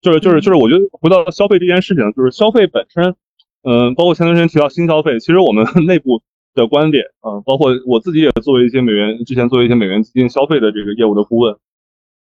[0.00, 3.14] 就是就是就是，我觉得回到消费这件事情，就是消费本身，
[3.62, 6.22] 嗯，包括前段时间提到新消费，其实我们内部。
[6.56, 11.52] 的观点啊，包括我自己也作为一些美元之前作为一些美元基金消费的这个业务的顾问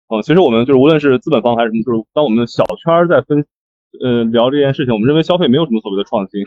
[0.08, 3.46] 啊，其实我们就是无论是资本方还是什么，就是当我们的小圈在分
[4.02, 6.42] 呃聊这件事情，我们认为消费没有什么所谓的创新，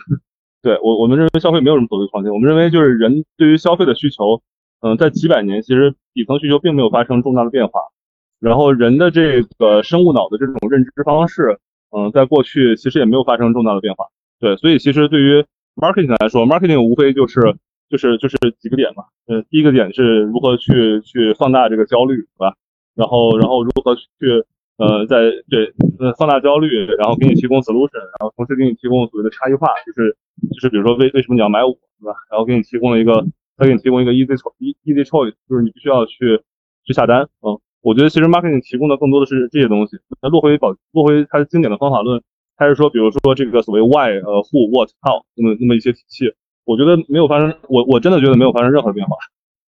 [0.62, 4.42] 对我我们认为消费没有什么所谓创新，我们认为就是人对于消费的需求
[4.80, 7.80] 嗯，在几百年，其实底层需求并没有发生重大的变化。
[8.40, 11.58] 然后人的这个生物脑的这种认知方式，
[11.90, 14.06] 嗯，在过去其实也没有发生重大的变化。
[14.38, 15.44] 对，所以其实对于
[15.74, 17.56] marketing 来说，marketing 无非就是
[17.90, 19.04] 就是就是几个点嘛。
[19.26, 22.54] 呃，第一个点是如何去去放大这个焦虑，对吧？
[22.94, 24.04] 然后然后如何去
[24.78, 30.16] 呃在对呃放大焦虑，然后给你提供 solution，然后同时给你提供所谓的差异化，就是
[30.54, 32.14] 就是比如说为为什么你要买我，对吧？
[32.30, 33.26] 然后给你提供了一个
[33.58, 36.40] 再给你提供一个 easy choice，easy choice，就是你必须要去
[36.84, 37.60] 去下单，嗯。
[37.80, 39.96] 我觉得其实 marketing 提供的更多的是这些东西。
[40.20, 42.20] 那落回保落回它经典的方法论，
[42.56, 49.16] 还是说，比如说这个所谓 why、呃 who、what、how 那么那么一些体系，我觉得没有发生，我我真的觉得没有发生任何变化。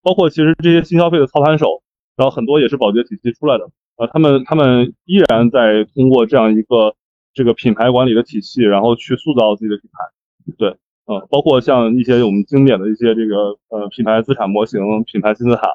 [0.03, 1.81] 包括其实这些新消费的操盘手，
[2.15, 6.95] 然后很多也是保洁体系出来的，呃，他们他们依然在通过这样一个
[7.33, 10.53] 这个品牌管理的体系，然后去塑造自己的品牌。
[10.57, 15.67] 对，呃，包括像一些我们经典的一些这个呃品牌资产模型、品牌金字塔。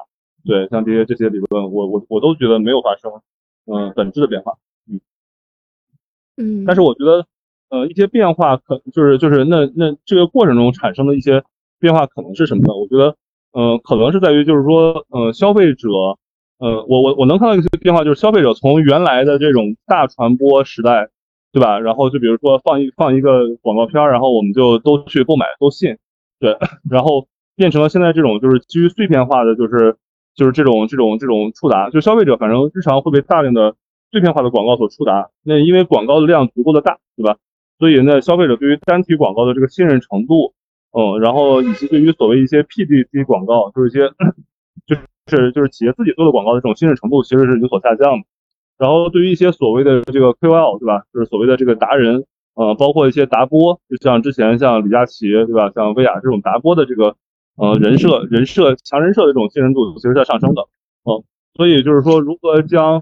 [0.45, 3.11] 对，像这些这些理论，我我我都觉得没有发生，
[3.65, 4.53] 嗯，本质的变化，
[4.89, 5.01] 嗯
[6.37, 7.25] 嗯，但是我觉得，
[7.69, 11.43] 呃，一些变化可就是就是那那这个过程中产生的一些
[11.79, 12.73] 变化可能是什么呢？
[12.73, 13.17] 我觉得，
[13.51, 15.89] 呃，可能是在于就是说，呃，消费者，
[16.59, 21.09] 呃，我我我能看到一些变化，就是消费者从原来的这种大传播时代，
[21.51, 21.79] 对吧？
[21.79, 25.97] 然后就比如说放一放一个广告片，然后我们就都去购买都信，
[26.39, 26.57] 对，
[26.89, 29.97] 然后变成了现在这种就是基于碎片化的，就是。
[30.37, 33.75] 就是这种这种这种触达，就消费者反正日常会被大量的
[34.11, 35.31] 碎片化的广告所触达。
[35.41, 37.37] 那因为广告的量足够的大，对吧？
[37.79, 40.53] 所以呢，消费者对于单体广告的这个信任程度，
[40.91, 44.07] 嗯，然后以及对于所谓一些 PDC 广告，就是一些
[44.85, 44.95] 就
[45.27, 48.25] 是就是企业自己做的广告的这种信任程度，其实是有所下降的。
[48.77, 51.03] 然后对于一些所谓的这个 KOL，对吧？
[51.13, 55.71] 就是所谓的这个达人，呃，包括一些达播，就像之前像李佳琦，对吧？
[55.75, 57.15] 像薇娅这种达播的这个。
[57.59, 60.61] 呃，人设、人设强人设的这种信任度其实在上升的，
[61.05, 61.23] 嗯，
[61.55, 63.01] 所以就是说，如何将，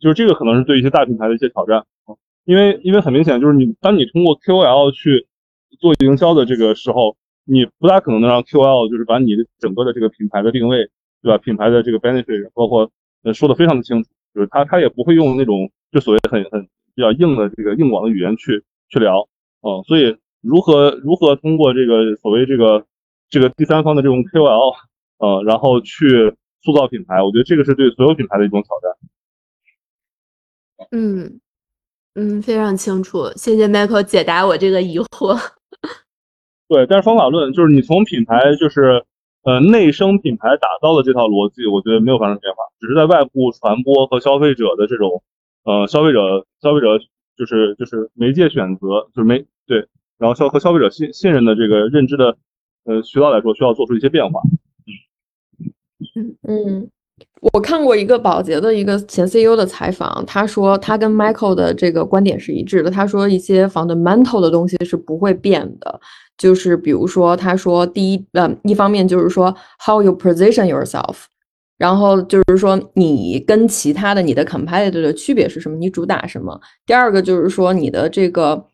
[0.00, 1.84] 就是这个可能是对一些大品牌的一些挑战，
[2.44, 5.28] 因为因为很明显就是你当你通过 KOL 去
[5.78, 10.90] 做营销的这个时候，你不大可能能让 KOL 就是把你的整个的这个品牌的定位，
[11.24, 11.38] 对吧？
[11.38, 12.88] 品牌的这个 benefit 包括
[13.24, 16.62] 呃说的非常的清楚，就是他他也不会用那种就所谓很很
[16.94, 19.26] 比较硬的这个硬广的语言去去聊，
[19.62, 22.86] 嗯，所以如何如何通过这个所谓这个。
[23.30, 24.74] 这个第三方的这种 KOL，
[25.18, 26.32] 呃，然后去
[26.62, 28.92] 塑造品牌，我觉得这个是对所有品牌的一种挑战。
[30.92, 31.40] 嗯
[32.14, 35.36] 嗯，非常清楚，谢谢 Michael 解答我这个疑惑。
[36.68, 39.04] 对，但是方法论就是你从品牌就是
[39.44, 45.22] 呃内生品牌打造的这套逻辑，我觉得没有发生变化，只是在外部传播和消费者的这种
[45.64, 46.98] 呃消费者消费者
[47.36, 49.86] 就是就是媒介选择就是媒对，
[50.18, 52.36] 然后消和消费者信信任的这个认知的。
[52.86, 54.42] 呃，渠道来说需要做出一些变化。
[56.16, 56.90] 嗯嗯，
[57.40, 62.90] 我看过一个宝洁的一个前 CEO 的采访，他说他跟 Michael 的这个观点是一致的。
[62.90, 65.98] 他说一些 fundamental 的东西是不会变的，
[66.36, 71.16] 就是比如说他说第一，呃，一方面就是说 how you position yourself，
[71.78, 76.60] 然后就是说你跟其他的你的 competitor 的区别是什么，你主打什么。
[76.86, 78.66] 第二个就是说你的这个。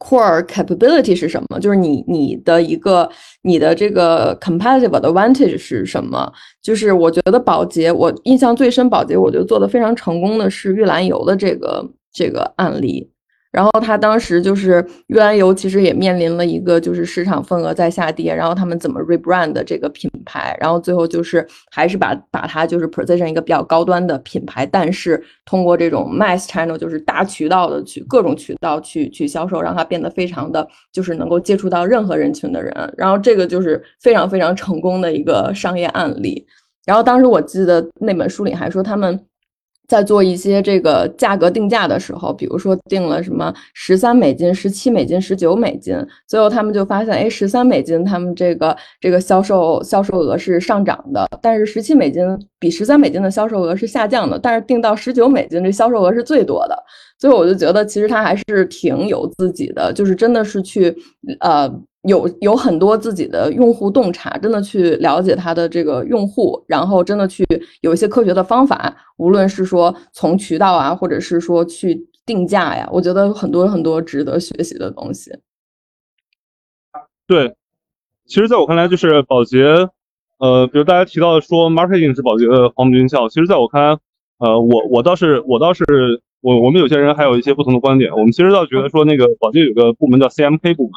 [0.00, 1.58] Core capability 是什么？
[1.58, 3.10] 就是你你的一个
[3.42, 6.32] 你的这个 competitive advantage 是什么？
[6.62, 13.10] 就是我觉得保洁，我印象最深，保洁我觉得做的非常成功的是玉兰油的这个这个案例。
[13.50, 36.46] 然后他当时就是玉兰油，其实也面临了一个就是市场份额在下跌，然后他们怎么 rebrand 这个品牌，然后最后就是还是把把它就是 position 一个比较高端的品牌，但是通过这种 mass channel 就是大渠道的去各种渠道去去销售，让它变得非常的就是能够接触到任何人群的人，然后这个就是非常非常成功的一个商业案例。
[36.84, 39.18] 然后当时我记得那本书里还说他们。
[39.88, 45.96] 在做一些这个价格定价的时候，比如说定了什么十三美金、十七美金、十九美金，
[46.26, 52.22] 最后他们就发现，哎，十三美金他们这个这个销售销售额是上涨的，但是十七美金
[52.58, 56.76] 比十三美金的销售额是下降的，但是定到十九美金这销售额是最多的。
[57.18, 60.94] 最后我就觉得，其实他还是挺有自己的，就是真的是去
[61.40, 61.68] 呃。
[62.08, 67.44] 有有很多自己的用户洞察，真的去了解他的这个用户，然后真的去
[67.82, 75.30] 有一些科学的方法，无论是说从渠道啊，或者是说去定价呀，我觉得很多很多值得学习的东西。
[77.26, 77.54] 对，
[78.26, 79.62] 其实在我看来，就是保洁，
[80.38, 83.98] 呃，比如大家提到说 marketing 是保洁的黄埔军校，其实在我看来，
[84.38, 85.84] 呃，我我倒是我倒是
[86.40, 90.92] 我我们有些人还有一些不同的观点，我们其实倒觉得说那个保洁有个部门叫 CMK 部门。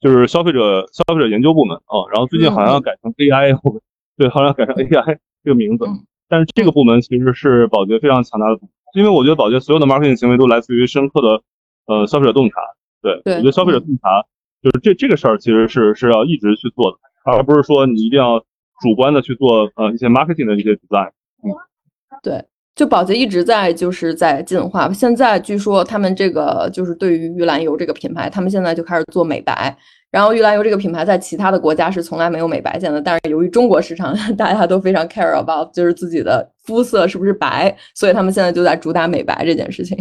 [0.00, 3.58] 就是消费者消费者研究部门啊，然后最近好像改成 AI
[4.16, 5.86] 对，好像改成 AI 这个名字。
[6.28, 8.60] 但是这个部门其实是宝洁非常强大的，
[8.94, 11.42] 因为我觉得宝洁所有的 marketing 行为都来自于深刻的
[11.86, 12.56] 呃消费者洞察。
[13.00, 14.26] 对，我觉得消费者洞察
[14.62, 18.40] 就是这这个事儿其实是是要一直去做的，而不是说你一定要
[18.80, 21.10] 主观的去做呃一些 marketing 的一些 design。
[21.42, 21.54] 嗯，
[22.22, 22.44] 对。
[22.78, 29.76] 就宝洁一直在就是在进化，现在据说他们这个就是对于玉兰油这个品牌，他们现在就开始做美白。
[30.12, 39.98] 然后玉兰油这个品牌在其他的国家是从来没有美白线的，但是由于中国市场 大家都非常 care about 就是自己的肤色是不是白，所以他们现在就在主打美白这件事情。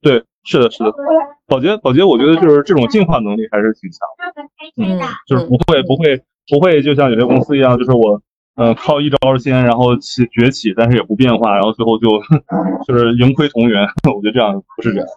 [0.00, 0.90] 对，是的，是的，
[1.46, 4.08] 宝洁宝洁，我觉得就是这种进化能力还是挺强，
[4.78, 8.18] 嗯，就是不会不会不会就像有些公司一样，就是我。
[8.56, 12.08] 嗯，靠一招鲜，然后起崛起，但是也不变化，然后最后就
[12.86, 13.82] 就是盈亏同源。
[14.14, 15.08] 我觉得这样不是这样。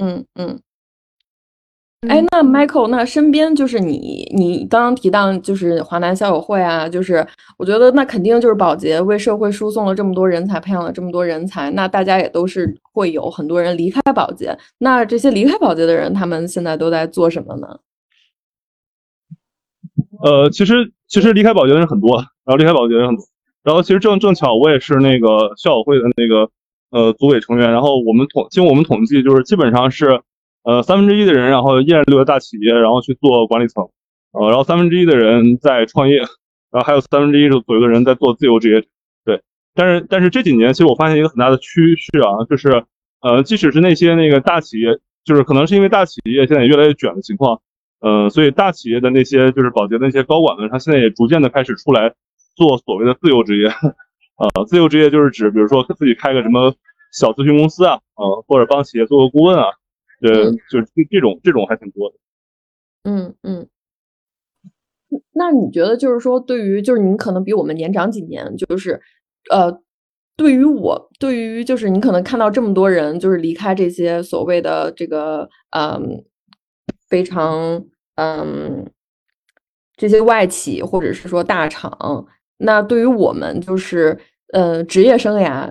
[0.00, 0.60] 嗯嗯。
[2.08, 14.56] 哎，那 Michael，那身边就是你，你刚刚提到就是华南校友会啊，就是我觉得那肯定就是保洁为社会输送了这么多人才，培养了这么多人才，那大家也都是会有很多人离开保洁。
[14.78, 17.78] 那这些离开保洁的人，他们现在都在做什么呢？
[20.22, 22.18] 呃，其实其实离开保洁的人很多。
[22.44, 23.22] 然后离开保洁的人很多，
[23.62, 26.50] 然后其实正正巧我也是那个校友会的那个
[26.90, 30.22] 呃组委成员，然后我们统经我们统计就是基本上是
[30.62, 33.84] 呃三分之一的人然后依然留在大企业然后去做管理层，
[34.32, 36.16] 呃然后三分之一的人在创业，
[36.70, 38.82] 然后还有三分之一左右的人在做自由职业，
[39.26, 39.42] 对，
[39.74, 42.82] 但是但是这几年其实我发现一个很大的趋势啊，就是
[43.20, 47.60] 呃即使是那些那个大企业，就是可能是因为大企业现在越来越卷的情况，
[48.00, 52.14] 呃所以大企业的那些就是保洁的那些高管们，他现在也逐渐的开始出来。
[52.56, 53.68] 做所谓的自由职业，
[54.34, 56.74] 呃，自由职业就是指，比如说自己开个什么
[57.12, 59.66] 小咨询公司啊，呃，或者帮企业做个顾问啊，
[60.22, 62.16] 呃，就是这这种这种还挺多的。
[63.04, 63.68] 嗯嗯。
[65.32, 69.00] 那你觉得就是说，对于就是你可能比我们年长几年，就是
[69.52, 69.80] 呃，
[70.36, 76.24] 对于我，对于就是你可能看到这么多人就是离开这些所谓的这个嗯
[77.08, 77.84] 非常
[78.16, 78.86] 嗯。
[80.00, 82.24] 这些外企或者是说大厂，
[82.58, 84.16] 那对于我们就是
[84.52, 85.68] 呃职业生涯，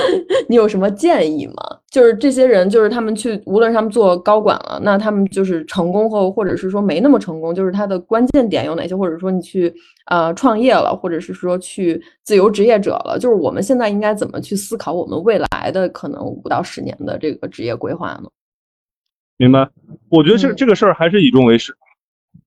[0.48, 1.54] 你有什么建议吗？
[1.90, 8.96] 就是这些人，就是他们去，无论他们做高管了，那他们就是成功后，或者是说没那么成功，就是他的关键点有哪些？
[8.96, 9.70] 或者说你去
[10.06, 18.30] 呃创业了，或者是说去自由职业者了，就是我们现在应该怎么去思考我们未来的可能五到十年的这个职业规划呢？
[19.36, 19.68] 明白，
[20.08, 21.74] 我觉得这这个事儿还是以终为始。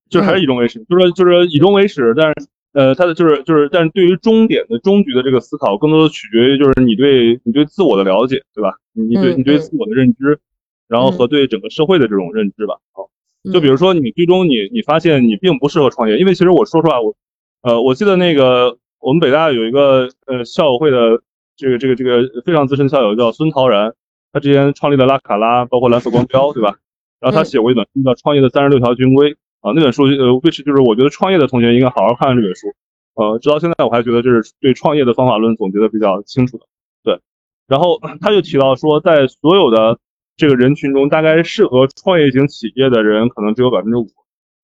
[0.10, 8.74] 就是还是以终为始，就是说就是以终为始，但是呃，他的就是就是，但是对于终点的终局的这个思考，更多的取决于就是你对你对自我的了解，对吧？
[8.94, 10.40] 你对你对自我的认知，
[10.88, 12.78] 然后和对整个社会的这种认知吧。
[12.92, 13.12] 好，
[13.54, 17.16] 就比如说你最终你你发现你并不适合创业，因为其实我说实话，我
[17.62, 21.22] 呃，我记得那个我们北大有一个呃校友会的
[21.56, 23.94] 这个这个这个非常资深校友叫孙陶然，
[24.32, 26.78] 他之前创立的拉卡拉，包括蓝色光标，对吧？
[27.20, 29.34] 然后他写过一本书叫《创业的三十六条军规》。
[29.62, 32.74] 啊，那本书呃，which 就是我觉得创业的同学应该好好看看这本书。
[33.16, 36.66] 呃，直到现在我还觉得这是对创业的方法论总结的比较清楚的。
[37.04, 37.20] 对，
[37.68, 40.00] 然后他就提到说，在所有的
[40.38, 44.08] 这个人群中，大概适合创业型企业的人可能只有百分之五。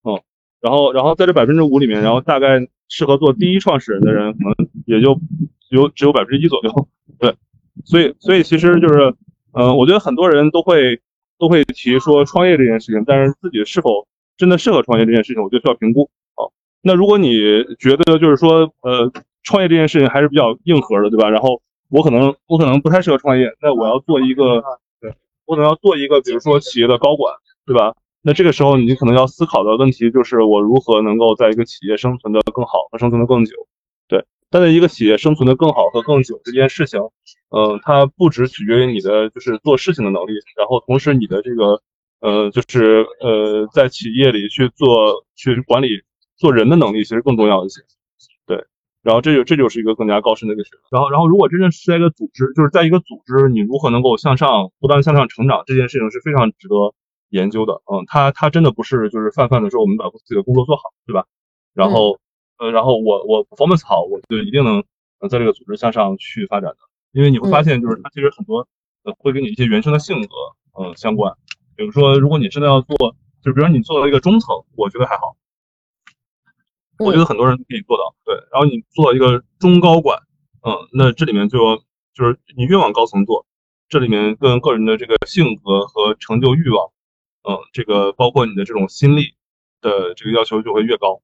[0.04, 0.22] 嗯，
[0.62, 5.20] 然后然后在这百分之五里面，然后大概适合做第一创始人的人可能也就
[5.72, 6.88] 有只有百分之一左右。
[7.20, 7.36] 对，
[7.84, 9.14] 所以所以其实就是，
[9.56, 11.00] 嗯，我觉得很多人都会
[11.40, 14.06] 都会提说创业这件事情，但是自己是否
[14.38, 16.52] 真的适合创业这件事情，我觉得需要评估啊。
[16.82, 17.34] 那如果你
[17.80, 19.12] 觉得就是说，呃，
[19.44, 21.30] 创业这件事情还是比较硬核的，对吧？
[21.30, 24.62] 然后我可能我可能不太适合创业，那我要做一个，
[25.00, 25.14] 对，
[25.46, 27.34] 我可能要做一个，比如说企业的高管，
[27.66, 27.96] 对吧？
[28.22, 33.54] 那这个时候你可能要思考的问题就是我如何能够在一个企业生存的更好和生存的更久，
[34.08, 34.26] 对。
[34.50, 37.00] 但在一个企业生存的更好和更久这件事情，
[37.56, 41.82] 嗯，它不只取决于你的就是做事情的能力，然后同时你的这个。
[42.22, 46.02] 呃，就是呃，在企业里去做去管理
[46.38, 47.82] 做人的能力，其实更重要一些。
[48.48, 48.66] 对，
[49.04, 50.82] 然后这就这就是一个更加高深的一个学问。
[50.90, 56.96] 然后，然后如果真正是在一个组织，就是在一个组织，你如何能够向上不断向上成长，这件事情是非常值得
[57.30, 57.74] 研究的。
[57.86, 61.26] 嗯，它它真的不是就是泛泛的说我们把自己的工作做好，对吧？
[61.76, 62.18] 然后
[62.58, 64.82] 呃，然后我我 performance 好，我就一定能
[65.30, 66.78] 在这个组织向上去发展的。
[67.16, 68.68] 因为你会发现，就是它其实很多
[69.04, 70.36] 呃会跟你一些原生的性格
[70.78, 71.34] 嗯相关。
[71.78, 75.38] 比如说，如果你真的要做，就比如说你做了一个中层，我觉得还好，
[77.00, 78.14] 我觉得很多人可以做到。
[78.26, 80.20] 对，然后你做一个中高管，
[80.68, 81.78] 嗯，那这里面就
[82.14, 83.46] 就是你越往高层做，
[83.88, 86.92] 这里面跟个人的这个性格和成就欲望，
[87.50, 89.36] 嗯，这个包括你的这种心力
[89.80, 91.22] 的这个要求就会越高。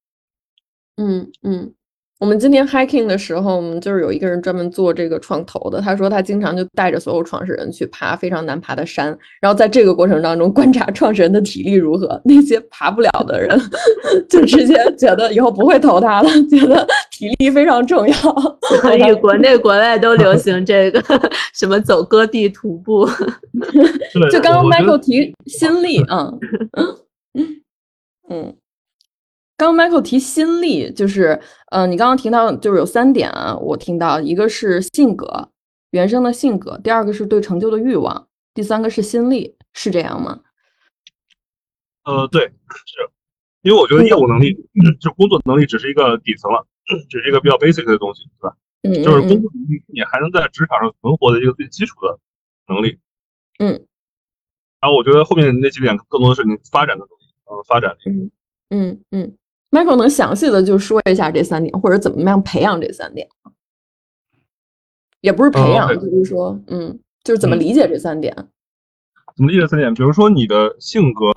[0.96, 1.76] 嗯嗯。
[2.22, 5.82] 我们今天 hiking 的时候，我们就是有一个人专门做这个创投的。
[5.82, 9.07] 他说他经常就带着所有创始人去爬非常难爬的山，
[9.41, 12.22] 然后在这个过程当中观察创始人的体力如何。
[12.24, 13.59] 那些爬不了的人，
[14.30, 18.13] 就直接觉得以后不会投他了，觉得体力非常重要。
[18.84, 21.01] 所以国内国外都流行这个
[21.55, 23.09] 什么走戈壁徒步。
[24.32, 26.39] 就刚刚 Michael 提心力，嗯
[27.34, 27.61] 嗯
[28.30, 28.55] 嗯。
[29.62, 31.39] 刚 Michael 提心力，就是，
[31.70, 35.51] 嗯，你刚刚提到就是有三点啊，我听到一个是性格，
[35.91, 40.39] 原生的性格，第二个是对成就的欲望，第三个是心力，是这样吗？
[42.05, 43.07] 呃，对，是，
[43.62, 44.51] 因为我觉得业务能力
[44.99, 46.66] 就工作能力只是一个底层了，
[47.07, 48.57] 只是一个比较 basic 的东西，对吧？
[48.82, 52.18] 嗯，就是工作能力，你还能在职场上存活的一个最基础的
[52.68, 52.97] 能力。
[53.59, 53.86] 嗯，
[54.82, 58.09] 然后我觉得后面那几点更多的是你发展的东西，呃，发展力。
[58.09, 58.32] 嗯
[58.72, 59.38] 嗯嗯。
[59.72, 63.51] Michael 能详细的就说一下这三点，或者怎么样培养这三点吗？
[65.22, 68.36] 也不是培养，就是说，嗯，就是怎么理解这三点？
[69.36, 69.93] 怎么理解三点？
[69.93, 71.32] 比如说你的性格，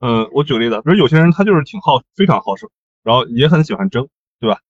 [0.00, 2.68] 嗯，我举个例子，比如有些人他就是挺好，非常好胜，
[3.02, 4.06] 然后也很喜欢争，
[4.38, 4.60] 对吧？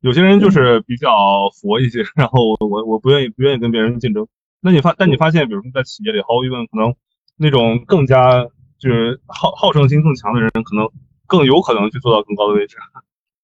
[0.00, 4.28] 有些人就是比较佛一些， 然后我我不愿意不愿意跟别人竞争。
[4.60, 6.94] 那你发但你发现，比如说在企业里，毫无疑问，可能
[7.36, 8.44] 那种更加
[8.78, 10.88] 就是好好胜心更强的人，可能。
[11.28, 12.76] 更有可能去做到更高的位置，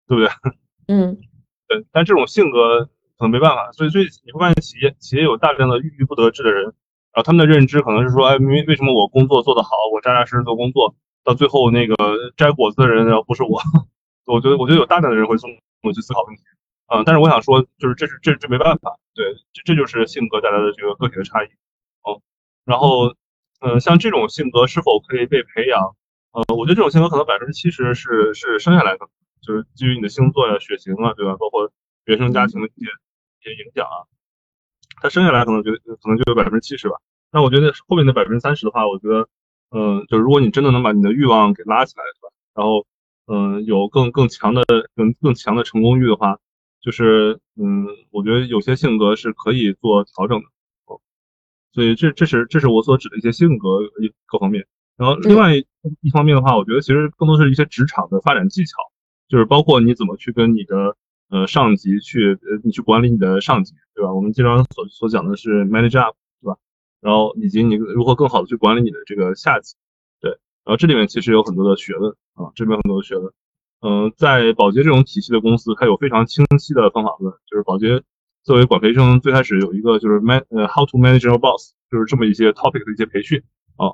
[0.08, 0.28] 对不对？
[0.88, 1.16] 嗯，
[1.68, 1.84] 对。
[1.92, 6.72] 但这种性格可能没办法，所以所以你会发现企业企业有大量的郁郁不得志的人，然
[7.14, 11.94] 后他们的认知可能是说，哎，为为什么我工作做得好，我扎扎实实做工作，到最后那个
[12.36, 13.60] 摘果子的人然后不是我？
[14.26, 16.42] 我觉得我觉得有大量的人会这么去思考问题，
[16.88, 21.46] 嗯，但是我想说，就是这是这这没办法，对，这这就是性格带来的这个个体的差异，
[22.02, 22.20] 哦，
[22.64, 23.14] 然后
[23.60, 25.94] 嗯，像这种性格是否可以被培养？
[26.34, 29.06] 呃，我觉得这种性格可能百分之七十是是生下来的，
[29.40, 31.36] 就是基于你的星座呀、血型啊，对吧？
[31.38, 31.70] 包括
[32.06, 32.90] 原生家庭的一些
[33.40, 34.02] 一些影响啊，
[35.00, 36.96] 他生下来可能就可能就有百分之七十吧。
[37.30, 39.28] 那我觉得后面的百分之三十的话，我觉得，
[39.70, 42.34] 嗯，就如果你真的能把你的欲望给拉起来，对吧？
[42.54, 42.84] 然后，
[43.26, 44.64] 嗯，有更更强的
[44.96, 46.38] 更更强的成功欲的话，
[46.80, 50.46] 就是，嗯，我觉得有些性格是可以做调整的。
[50.86, 51.00] 哦，
[51.72, 54.66] 所以这这是这是我所指的一些性格一各方面。
[54.96, 55.54] 然后另外
[56.00, 58.76] 一方面的话，我觉得其实更多是一些职场的发展技巧，
[59.28, 60.96] 就是包括你怎么去跟你的
[61.30, 64.12] 呃上级去呃你去管理你的上级，对吧？
[64.12, 66.56] 我们经常所所讲的是 manage up，对吧？
[67.00, 69.76] 然后以及你如何更好的去管理你的这个下级，
[70.20, 70.30] 对。
[70.64, 73.32] 然后这里面其实有很多的学问啊，这边很多的学问。
[73.80, 78.02] 嗯，在保洁这种体系的公司，它有非常清晰的方法论，就是保洁
[78.42, 83.42] 作为管培生，最开始有一个就是 man 呃 how to manage your boss，就是这么一些 topic 的一些培训
[83.76, 83.92] 啊。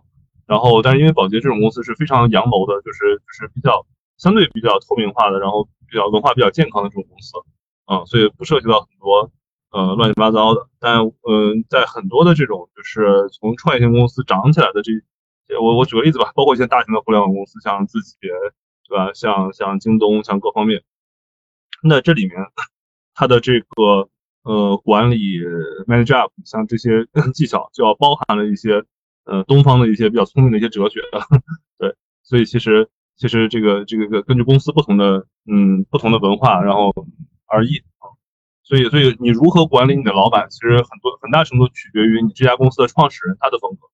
[0.51, 3.87] 然后，但是因为保洁这种公司是非常阳谋的，就是就是比较
[4.19, 7.39] 相对比较透明化的，然后比较文化比较健康的这种公司，
[7.85, 9.31] 啊，所以不涉及到很多
[9.71, 10.67] 呃乱七八糟的。
[10.81, 14.91] 但嗯，在很多的这种就是从创业型公司涨起来的这，
[15.63, 18.29] 我我举个例子吧，包括一些大型的互联网公司，像字节，
[18.89, 19.13] 对吧？
[19.15, 20.83] 像像京东，像各方面，
[21.81, 22.35] 那这里面
[23.15, 24.09] 它的这个
[24.43, 25.39] 呃管理
[25.87, 28.85] manage up 像这些 技巧，就要包含了一些。
[29.25, 31.01] 呃，东方的一些比较聪明的一些哲学，
[31.79, 36.93] 对，所以其实其实这个这个个根据公司不同的嗯不同的文化，然后
[37.47, 38.11] 而异啊，
[38.63, 43.87] 所以所以你如何管理你的老板，其实很多很大程度取决于你这家公司的创始人他的风格，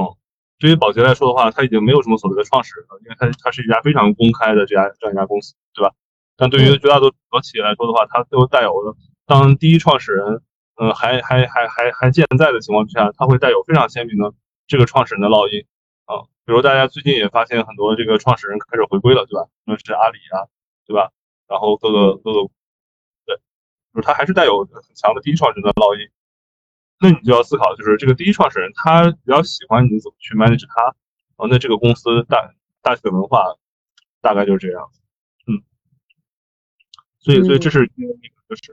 [0.00, 0.16] 嗯，
[0.58, 5.92] 对于保洁来说的话，他已经没有什么所谓的创始人了，因为他他是一家非常公开的这家这样一家公司，对吧？
[6.36, 8.96] 但对于绝大多数企业来说的话，它都带有的
[9.26, 10.40] 当第一创始人
[10.80, 14.32] 嗯还还还还还健在的情况之下，它会带有非常鲜明的。
[14.72, 15.66] 这个创始人的烙印
[16.06, 19.46] 啊，比如大家最近也发现很多这个创始人开始回归了，对吧？
[19.66, 20.48] 无论是阿里啊，
[20.86, 21.12] 对吧？
[21.46, 22.48] 然后各个各个，
[23.26, 23.36] 对，
[23.92, 26.08] 就是他还是带有很强的第一创始人的烙印。
[27.00, 30.86] 那你就要思考，就是这个第一创始人他比较喜欢你怎么去 manage 他
[31.36, 31.46] 啊？
[31.50, 33.44] 那这个公司大大体的文化
[34.22, 34.90] 大概就是这样，
[35.48, 35.60] 嗯。
[37.18, 38.14] 所以，所以这是一个
[38.48, 38.72] 就是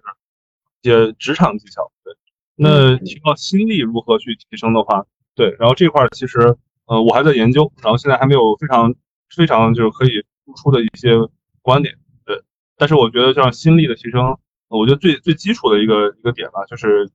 [0.80, 1.92] 一些职场技巧。
[2.06, 2.16] 对，
[2.56, 5.06] 那提高心力如何去提升的话。
[5.40, 6.38] 对，然后这块其实，
[6.86, 8.94] 呃，我还在研究，然后现在还没有非常
[9.34, 10.10] 非常就是可以
[10.46, 11.14] 输出的一些
[11.62, 11.96] 观点。
[12.26, 12.44] 对，
[12.76, 14.38] 但是我觉得像心力的提升，
[14.68, 17.10] 我觉得最最基础的一个一个点吧，就是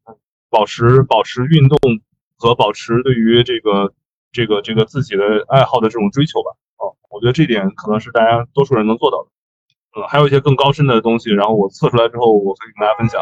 [0.49, 1.79] 保持保持运动
[2.39, 3.93] 和保持对于这个
[4.33, 6.51] 这个这个自己的爱好的这种追求吧。
[6.79, 9.29] 哦，我觉得这点可能是大家多数人能做到的。
[10.01, 13.21] 嗯，还有一些更高深的东西，然后我测出来之后，我可以跟大家分享。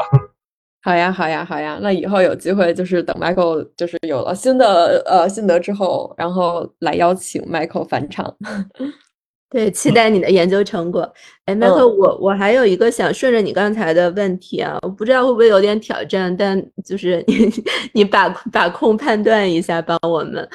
[0.84, 1.78] 好呀，好呀，好呀！
[1.80, 8.36] 那以后有机会，就是等 Michael 就是有了新的呃心得之后，然后来邀请 Michael 返场。
[9.48, 11.12] 对，期待你的研究成果。
[11.46, 17.52] 哎，麦克，我我还有一个想顺着你刚才的问题啊，我不知道会不会有点挑战，但就是你
[17.94, 20.48] 你把把控判断一下，帮我们。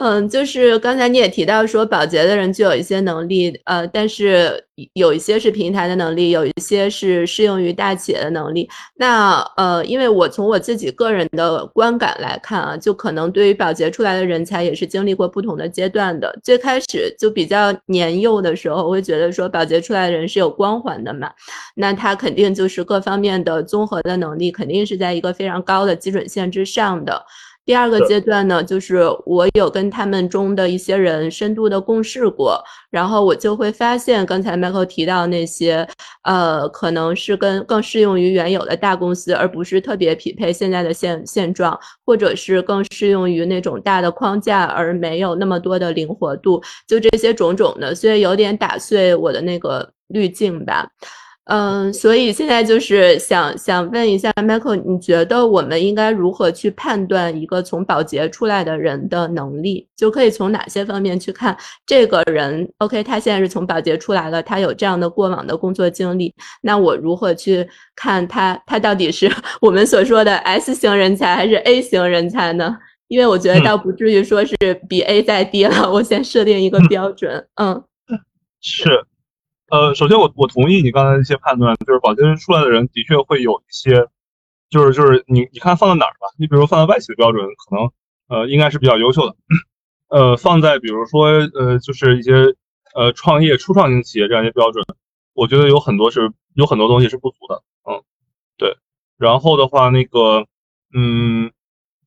[0.00, 8.68] 嗯，就是刚才你也提到说，保洁的人具有一些能力，呃，但是有一些是平台的能力，有一些是适用于大企业的能力。
[8.94, 16.32] 那呃，因为我从我自己个人的观感来看啊，就可能对于保洁出来的人才也是经历过不同的阶段的。
[16.44, 21.30] 最开始就比较年幼的时候，我会觉得说保洁出来的人是有光环的嘛，
[21.74, 27.22] 那他肯定就是各方面的综合的能力肯定是在一个非常高的基准线之上的。
[27.66, 32.60] 第二个阶段呢，就是我有跟他们中的一些人深度的共事过，
[32.90, 35.86] 然后我就会发现，刚才 Michael 提到那些，
[36.24, 50.88] 呃，可能是跟更适用于原有的大公司，而不是特别匹配现在的现现状，或者是更适用于那种大的框架，而没有那么多的灵活度，就这些种种的，所以有点打碎我的那个滤镜吧。
[51.44, 59.88] 嗯，所以现在就是想想问一下，Michael，你觉得我们应该如何去判断一个从保洁出来的人的能力？
[59.96, 66.32] 就可以从哪些方面去看这个人？OK，他现在是从保洁出来了，他有这样的过往的工作经历，
[66.62, 68.62] 那我如何去看他？
[68.64, 69.28] 他到底是
[69.60, 72.76] 我们所说的 S 型人才还是 A 型人才呢？
[73.08, 74.54] 因为我觉得倒不至于说是
[74.88, 77.44] 比 A 再低了，我先设定一个标准。
[77.56, 77.82] 嗯，
[78.60, 79.04] 是。
[79.70, 84.08] 呃，首先我我同意你刚才一些判断，就是保洁出来的人的确会有一些，
[84.68, 87.90] 就是就是你你看放在哪儿吧，你比如放在外企的标准，可能
[88.28, 89.36] 呃应该是比较优秀的，
[90.08, 92.32] 呃放在比如说呃就是一些
[92.96, 94.84] 呃创业初创型企业这样一些标准，
[95.34, 98.02] 我觉得有很多是有很多东西是不足的，嗯，
[98.58, 98.76] 对，
[99.18, 100.46] 然后的话那个
[100.92, 101.52] 嗯，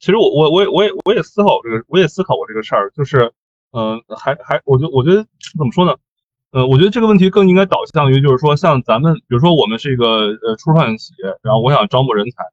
[0.01, 3.31] 其实我我我也我也我也思考这个，我也思考过这个事儿，就是
[3.71, 5.25] 嗯还还我觉我觉得
[5.57, 5.95] 怎么说呢？
[6.53, 12.43] 呃，我觉得这个问题更应该导向于，就是说，像咱们，比如说我们是一个呃初创企业，然后我想招募人才，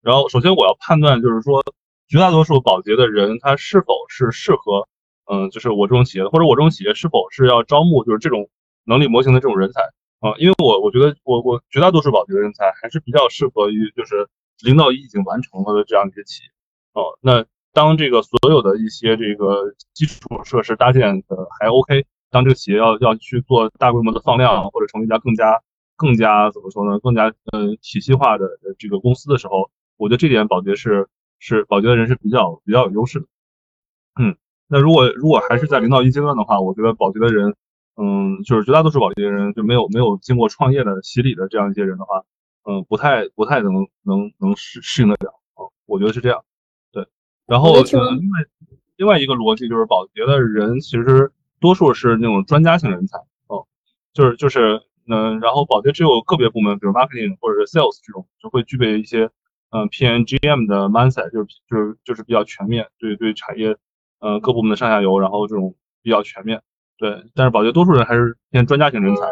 [0.00, 1.60] 然后首先我要判断，就是说，
[2.06, 4.86] 绝大多数保洁的人他是否是适合，
[5.26, 8.48] 嗯，就是我这种企业的，或者我这种企业是否是要招募就是这种
[8.84, 9.80] 能力模型的这种人才
[10.20, 10.38] 啊？
[10.38, 14.28] 因为我我觉得我我绝大多数保洁人才还是比较适合于就是
[14.62, 16.50] 零到一已经完成了的这样一些企业
[16.92, 17.18] 哦。
[17.20, 22.06] 那当这个所有的一些这个基础设施搭建的还 OK。
[22.30, 25.62] 当这个企业要要去做大规模的放量，或者成为一家更加
[25.96, 28.46] 更加怎么说呢，更加呃体系化的
[28.78, 31.08] 这个公司的时候，我觉得这点保洁是
[31.38, 33.26] 是保洁的人是比较比较有优势的。
[34.20, 37.54] 嗯，那如果如果还是在零到一阶段的话，我觉得保洁的人，
[37.96, 42.24] 嗯，就是绝大多数保洁的人就没有没有经过创业的洗礼的这样一些人的话，
[42.64, 46.44] 嗯，不太不太能能能适适应得了啊，我觉得是这样。
[46.92, 47.06] 对，
[47.46, 48.44] 然后呃，另外
[48.96, 51.32] 另外一个逻辑就是保洁的人其实。
[51.60, 53.66] 多数是那种专家型人才，哦，
[54.12, 59.30] 就是就是，嗯，然后保洁只有个别部门，比如 marketing 或者是 sales 这种，就会具备一些，
[59.70, 63.76] 嗯偏 GM 的 mindset，就是就是就是比较全面，对对产业，
[64.20, 66.62] 嗯各部门的上下游，然后这种比较全面，
[66.98, 67.24] 对。
[67.34, 69.22] 但是保洁多数人还是偏专家型人才，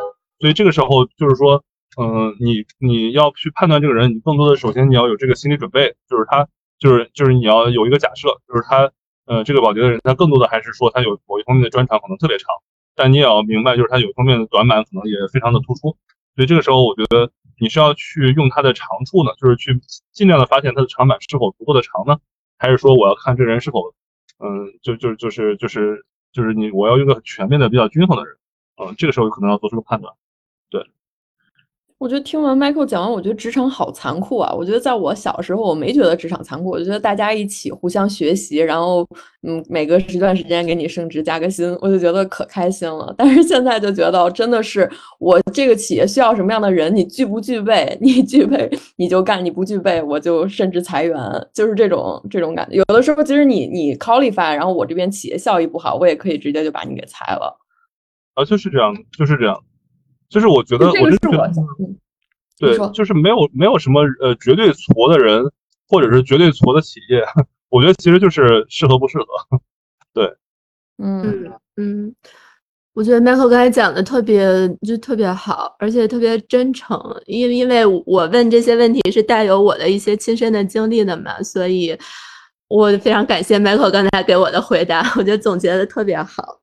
[0.41, 1.65] 所以这个时候就是说，
[2.01, 6.49] 嗯，你你要去判断这个人，你更多的首先你要有这个心理准备，就是他
[6.79, 8.91] 就是就是你要有一个假设，就是他。
[9.27, 12.49] 呃，这个保洁的人，他更多的还是说他有某一方面的专长可能特别长，
[12.95, 15.97] 但你也要明白，就是他有一方面的短板可能也非常的突出。
[16.35, 19.81] 所以这个时候，我觉得你是要去用他的长处呢，就是去
[20.13, 22.19] 尽量的发现他的长板是否足够的长呢，
[22.59, 23.95] 还是说我要看这人是否，
[24.39, 28.37] 嗯，就就就是就是就是你我要用个全面的比较均衡的人，
[28.77, 30.15] 嗯，这个时候可能要做出个判断。
[31.99, 34.53] 我觉得听完 Michael 讲完，我觉得职场好残酷啊！
[34.55, 39.03] 我觉得在我小时候，我没觉得职场残酷，我觉得大家一起互相学习，然后
[39.49, 43.15] 嗯，每隔一段时间给你升职加个薪，我就觉得可开心了。
[43.17, 44.89] 但是现在就觉得真的是
[45.19, 47.97] 我这个企业需要什么样的人，你具不具备？
[48.03, 51.19] 你具备你就干，你不具备我就甚至裁员，
[51.55, 52.77] 就是这种这种感觉。
[52.77, 57.59] 有的时候其实你你 qualify，然后我这边企业效益不好，我也可以直接就把你给裁了。
[58.35, 59.59] 啊，就是这样，就是这样。
[60.29, 61.53] 就是我觉得，我是觉得，
[62.59, 65.45] 对，就是没有没有什么呃绝对矬的人，
[65.89, 67.23] 或者是绝对矬的企业，
[67.69, 69.27] 我觉得其实就是适合不适合。
[70.15, 70.35] 对，
[70.99, 72.15] 嗯嗯，
[72.95, 74.47] 我觉得 Michael 刚才讲的特别
[74.87, 81.97] 就特别好，而且特别真诚，因为因为我问这些问题是带有我的一些亲身的经历的嘛，所以
[82.69, 86.61] 我非常感谢 Michael 刚才给我的回答，我觉得总结的特别好。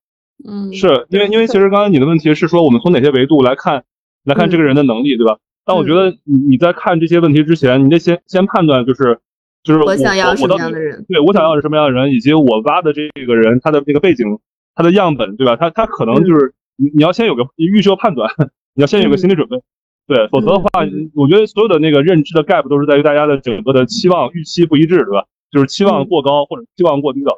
[0.47, 3.83] 嗯，是因为因为其实刚才你的问题是说我们从哪些维度来看
[4.25, 5.37] 来看这个人的能力，对吧？
[5.65, 9.19] 但我觉得你你在看这些问题之前，你得先先判断就是
[9.63, 14.39] 就是我想要什么样的人，对我想要是什么样的人，以及我挖的这个人他的这个背景
[14.75, 15.55] 他的样本，对吧？
[15.55, 18.29] 他他可能就是你你要先有个预设判断，
[18.75, 19.61] 你要先有个心理准备，
[20.07, 20.69] 对，否则的话，
[21.15, 25.25] 我觉得所有的那个认知的 gap 都是在于大家的整个的期望预期不一致，对吧？
[25.51, 27.37] 就是期望过高或者期望过低的，啊，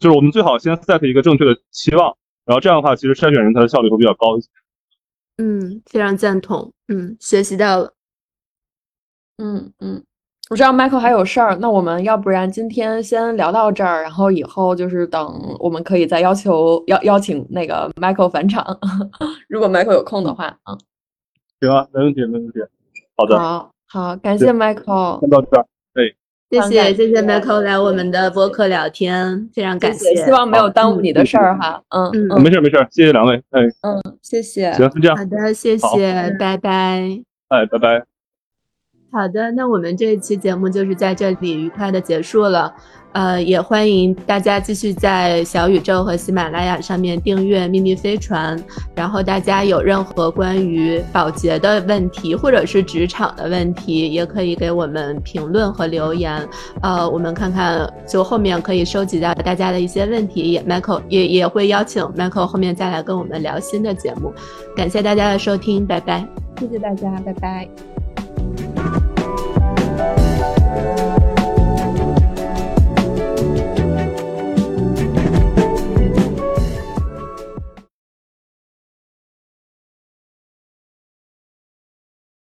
[0.00, 4.48] 就是我们最好先 set 一个正确的期望，然后这样的话，其实筛选人才的效率会比较高一些。
[5.36, 7.92] 嗯，非常赞同，嗯，学习到了，
[9.38, 10.02] 嗯嗯。
[10.48, 18.66] 我知道 Michael 还有事儿，那我们要不然今天先聊到这儿，然后以后就是等我们可以再要求邀邀请那个 Michael 返场，
[19.48, 20.76] 如果 Michael 有空的话，啊，
[21.60, 22.58] 行啊，没问题，没问题。
[23.16, 25.20] 好的，好，好，感谢 Michael。
[25.20, 25.68] 先到这儿，对，
[26.50, 38.04] 谢谢谢谢 Michael 来我们的播客聊天，非常感谢，希望没有耽误你的事儿哈，嗯嗯，没事没事，谢谢两位，哎，嗯，谢谢，行，那这样，好的，谢谢，拜拜，哎，拜拜。
[39.12, 42.74] 好的，那我们这一期节目就是在这里愉快的结束了，
[43.12, 48.56] 呃，也欢迎大家继续在小宇宙和喜马拉雅上面订阅《秘密飞船》，
[48.94, 56.48] 然后大家有任何关于保洁的问题或者是职场的问题，也可以给我们评论和留言，
[56.82, 64.32] 呃，我们看看就后面可以收集到大家的一些问题，也 Michael 也也会邀请 Michael 后面再来跟我们聊新的节目，
[64.76, 66.24] 感谢大家的收听，拜拜，
[66.60, 67.68] 谢谢大家，拜拜。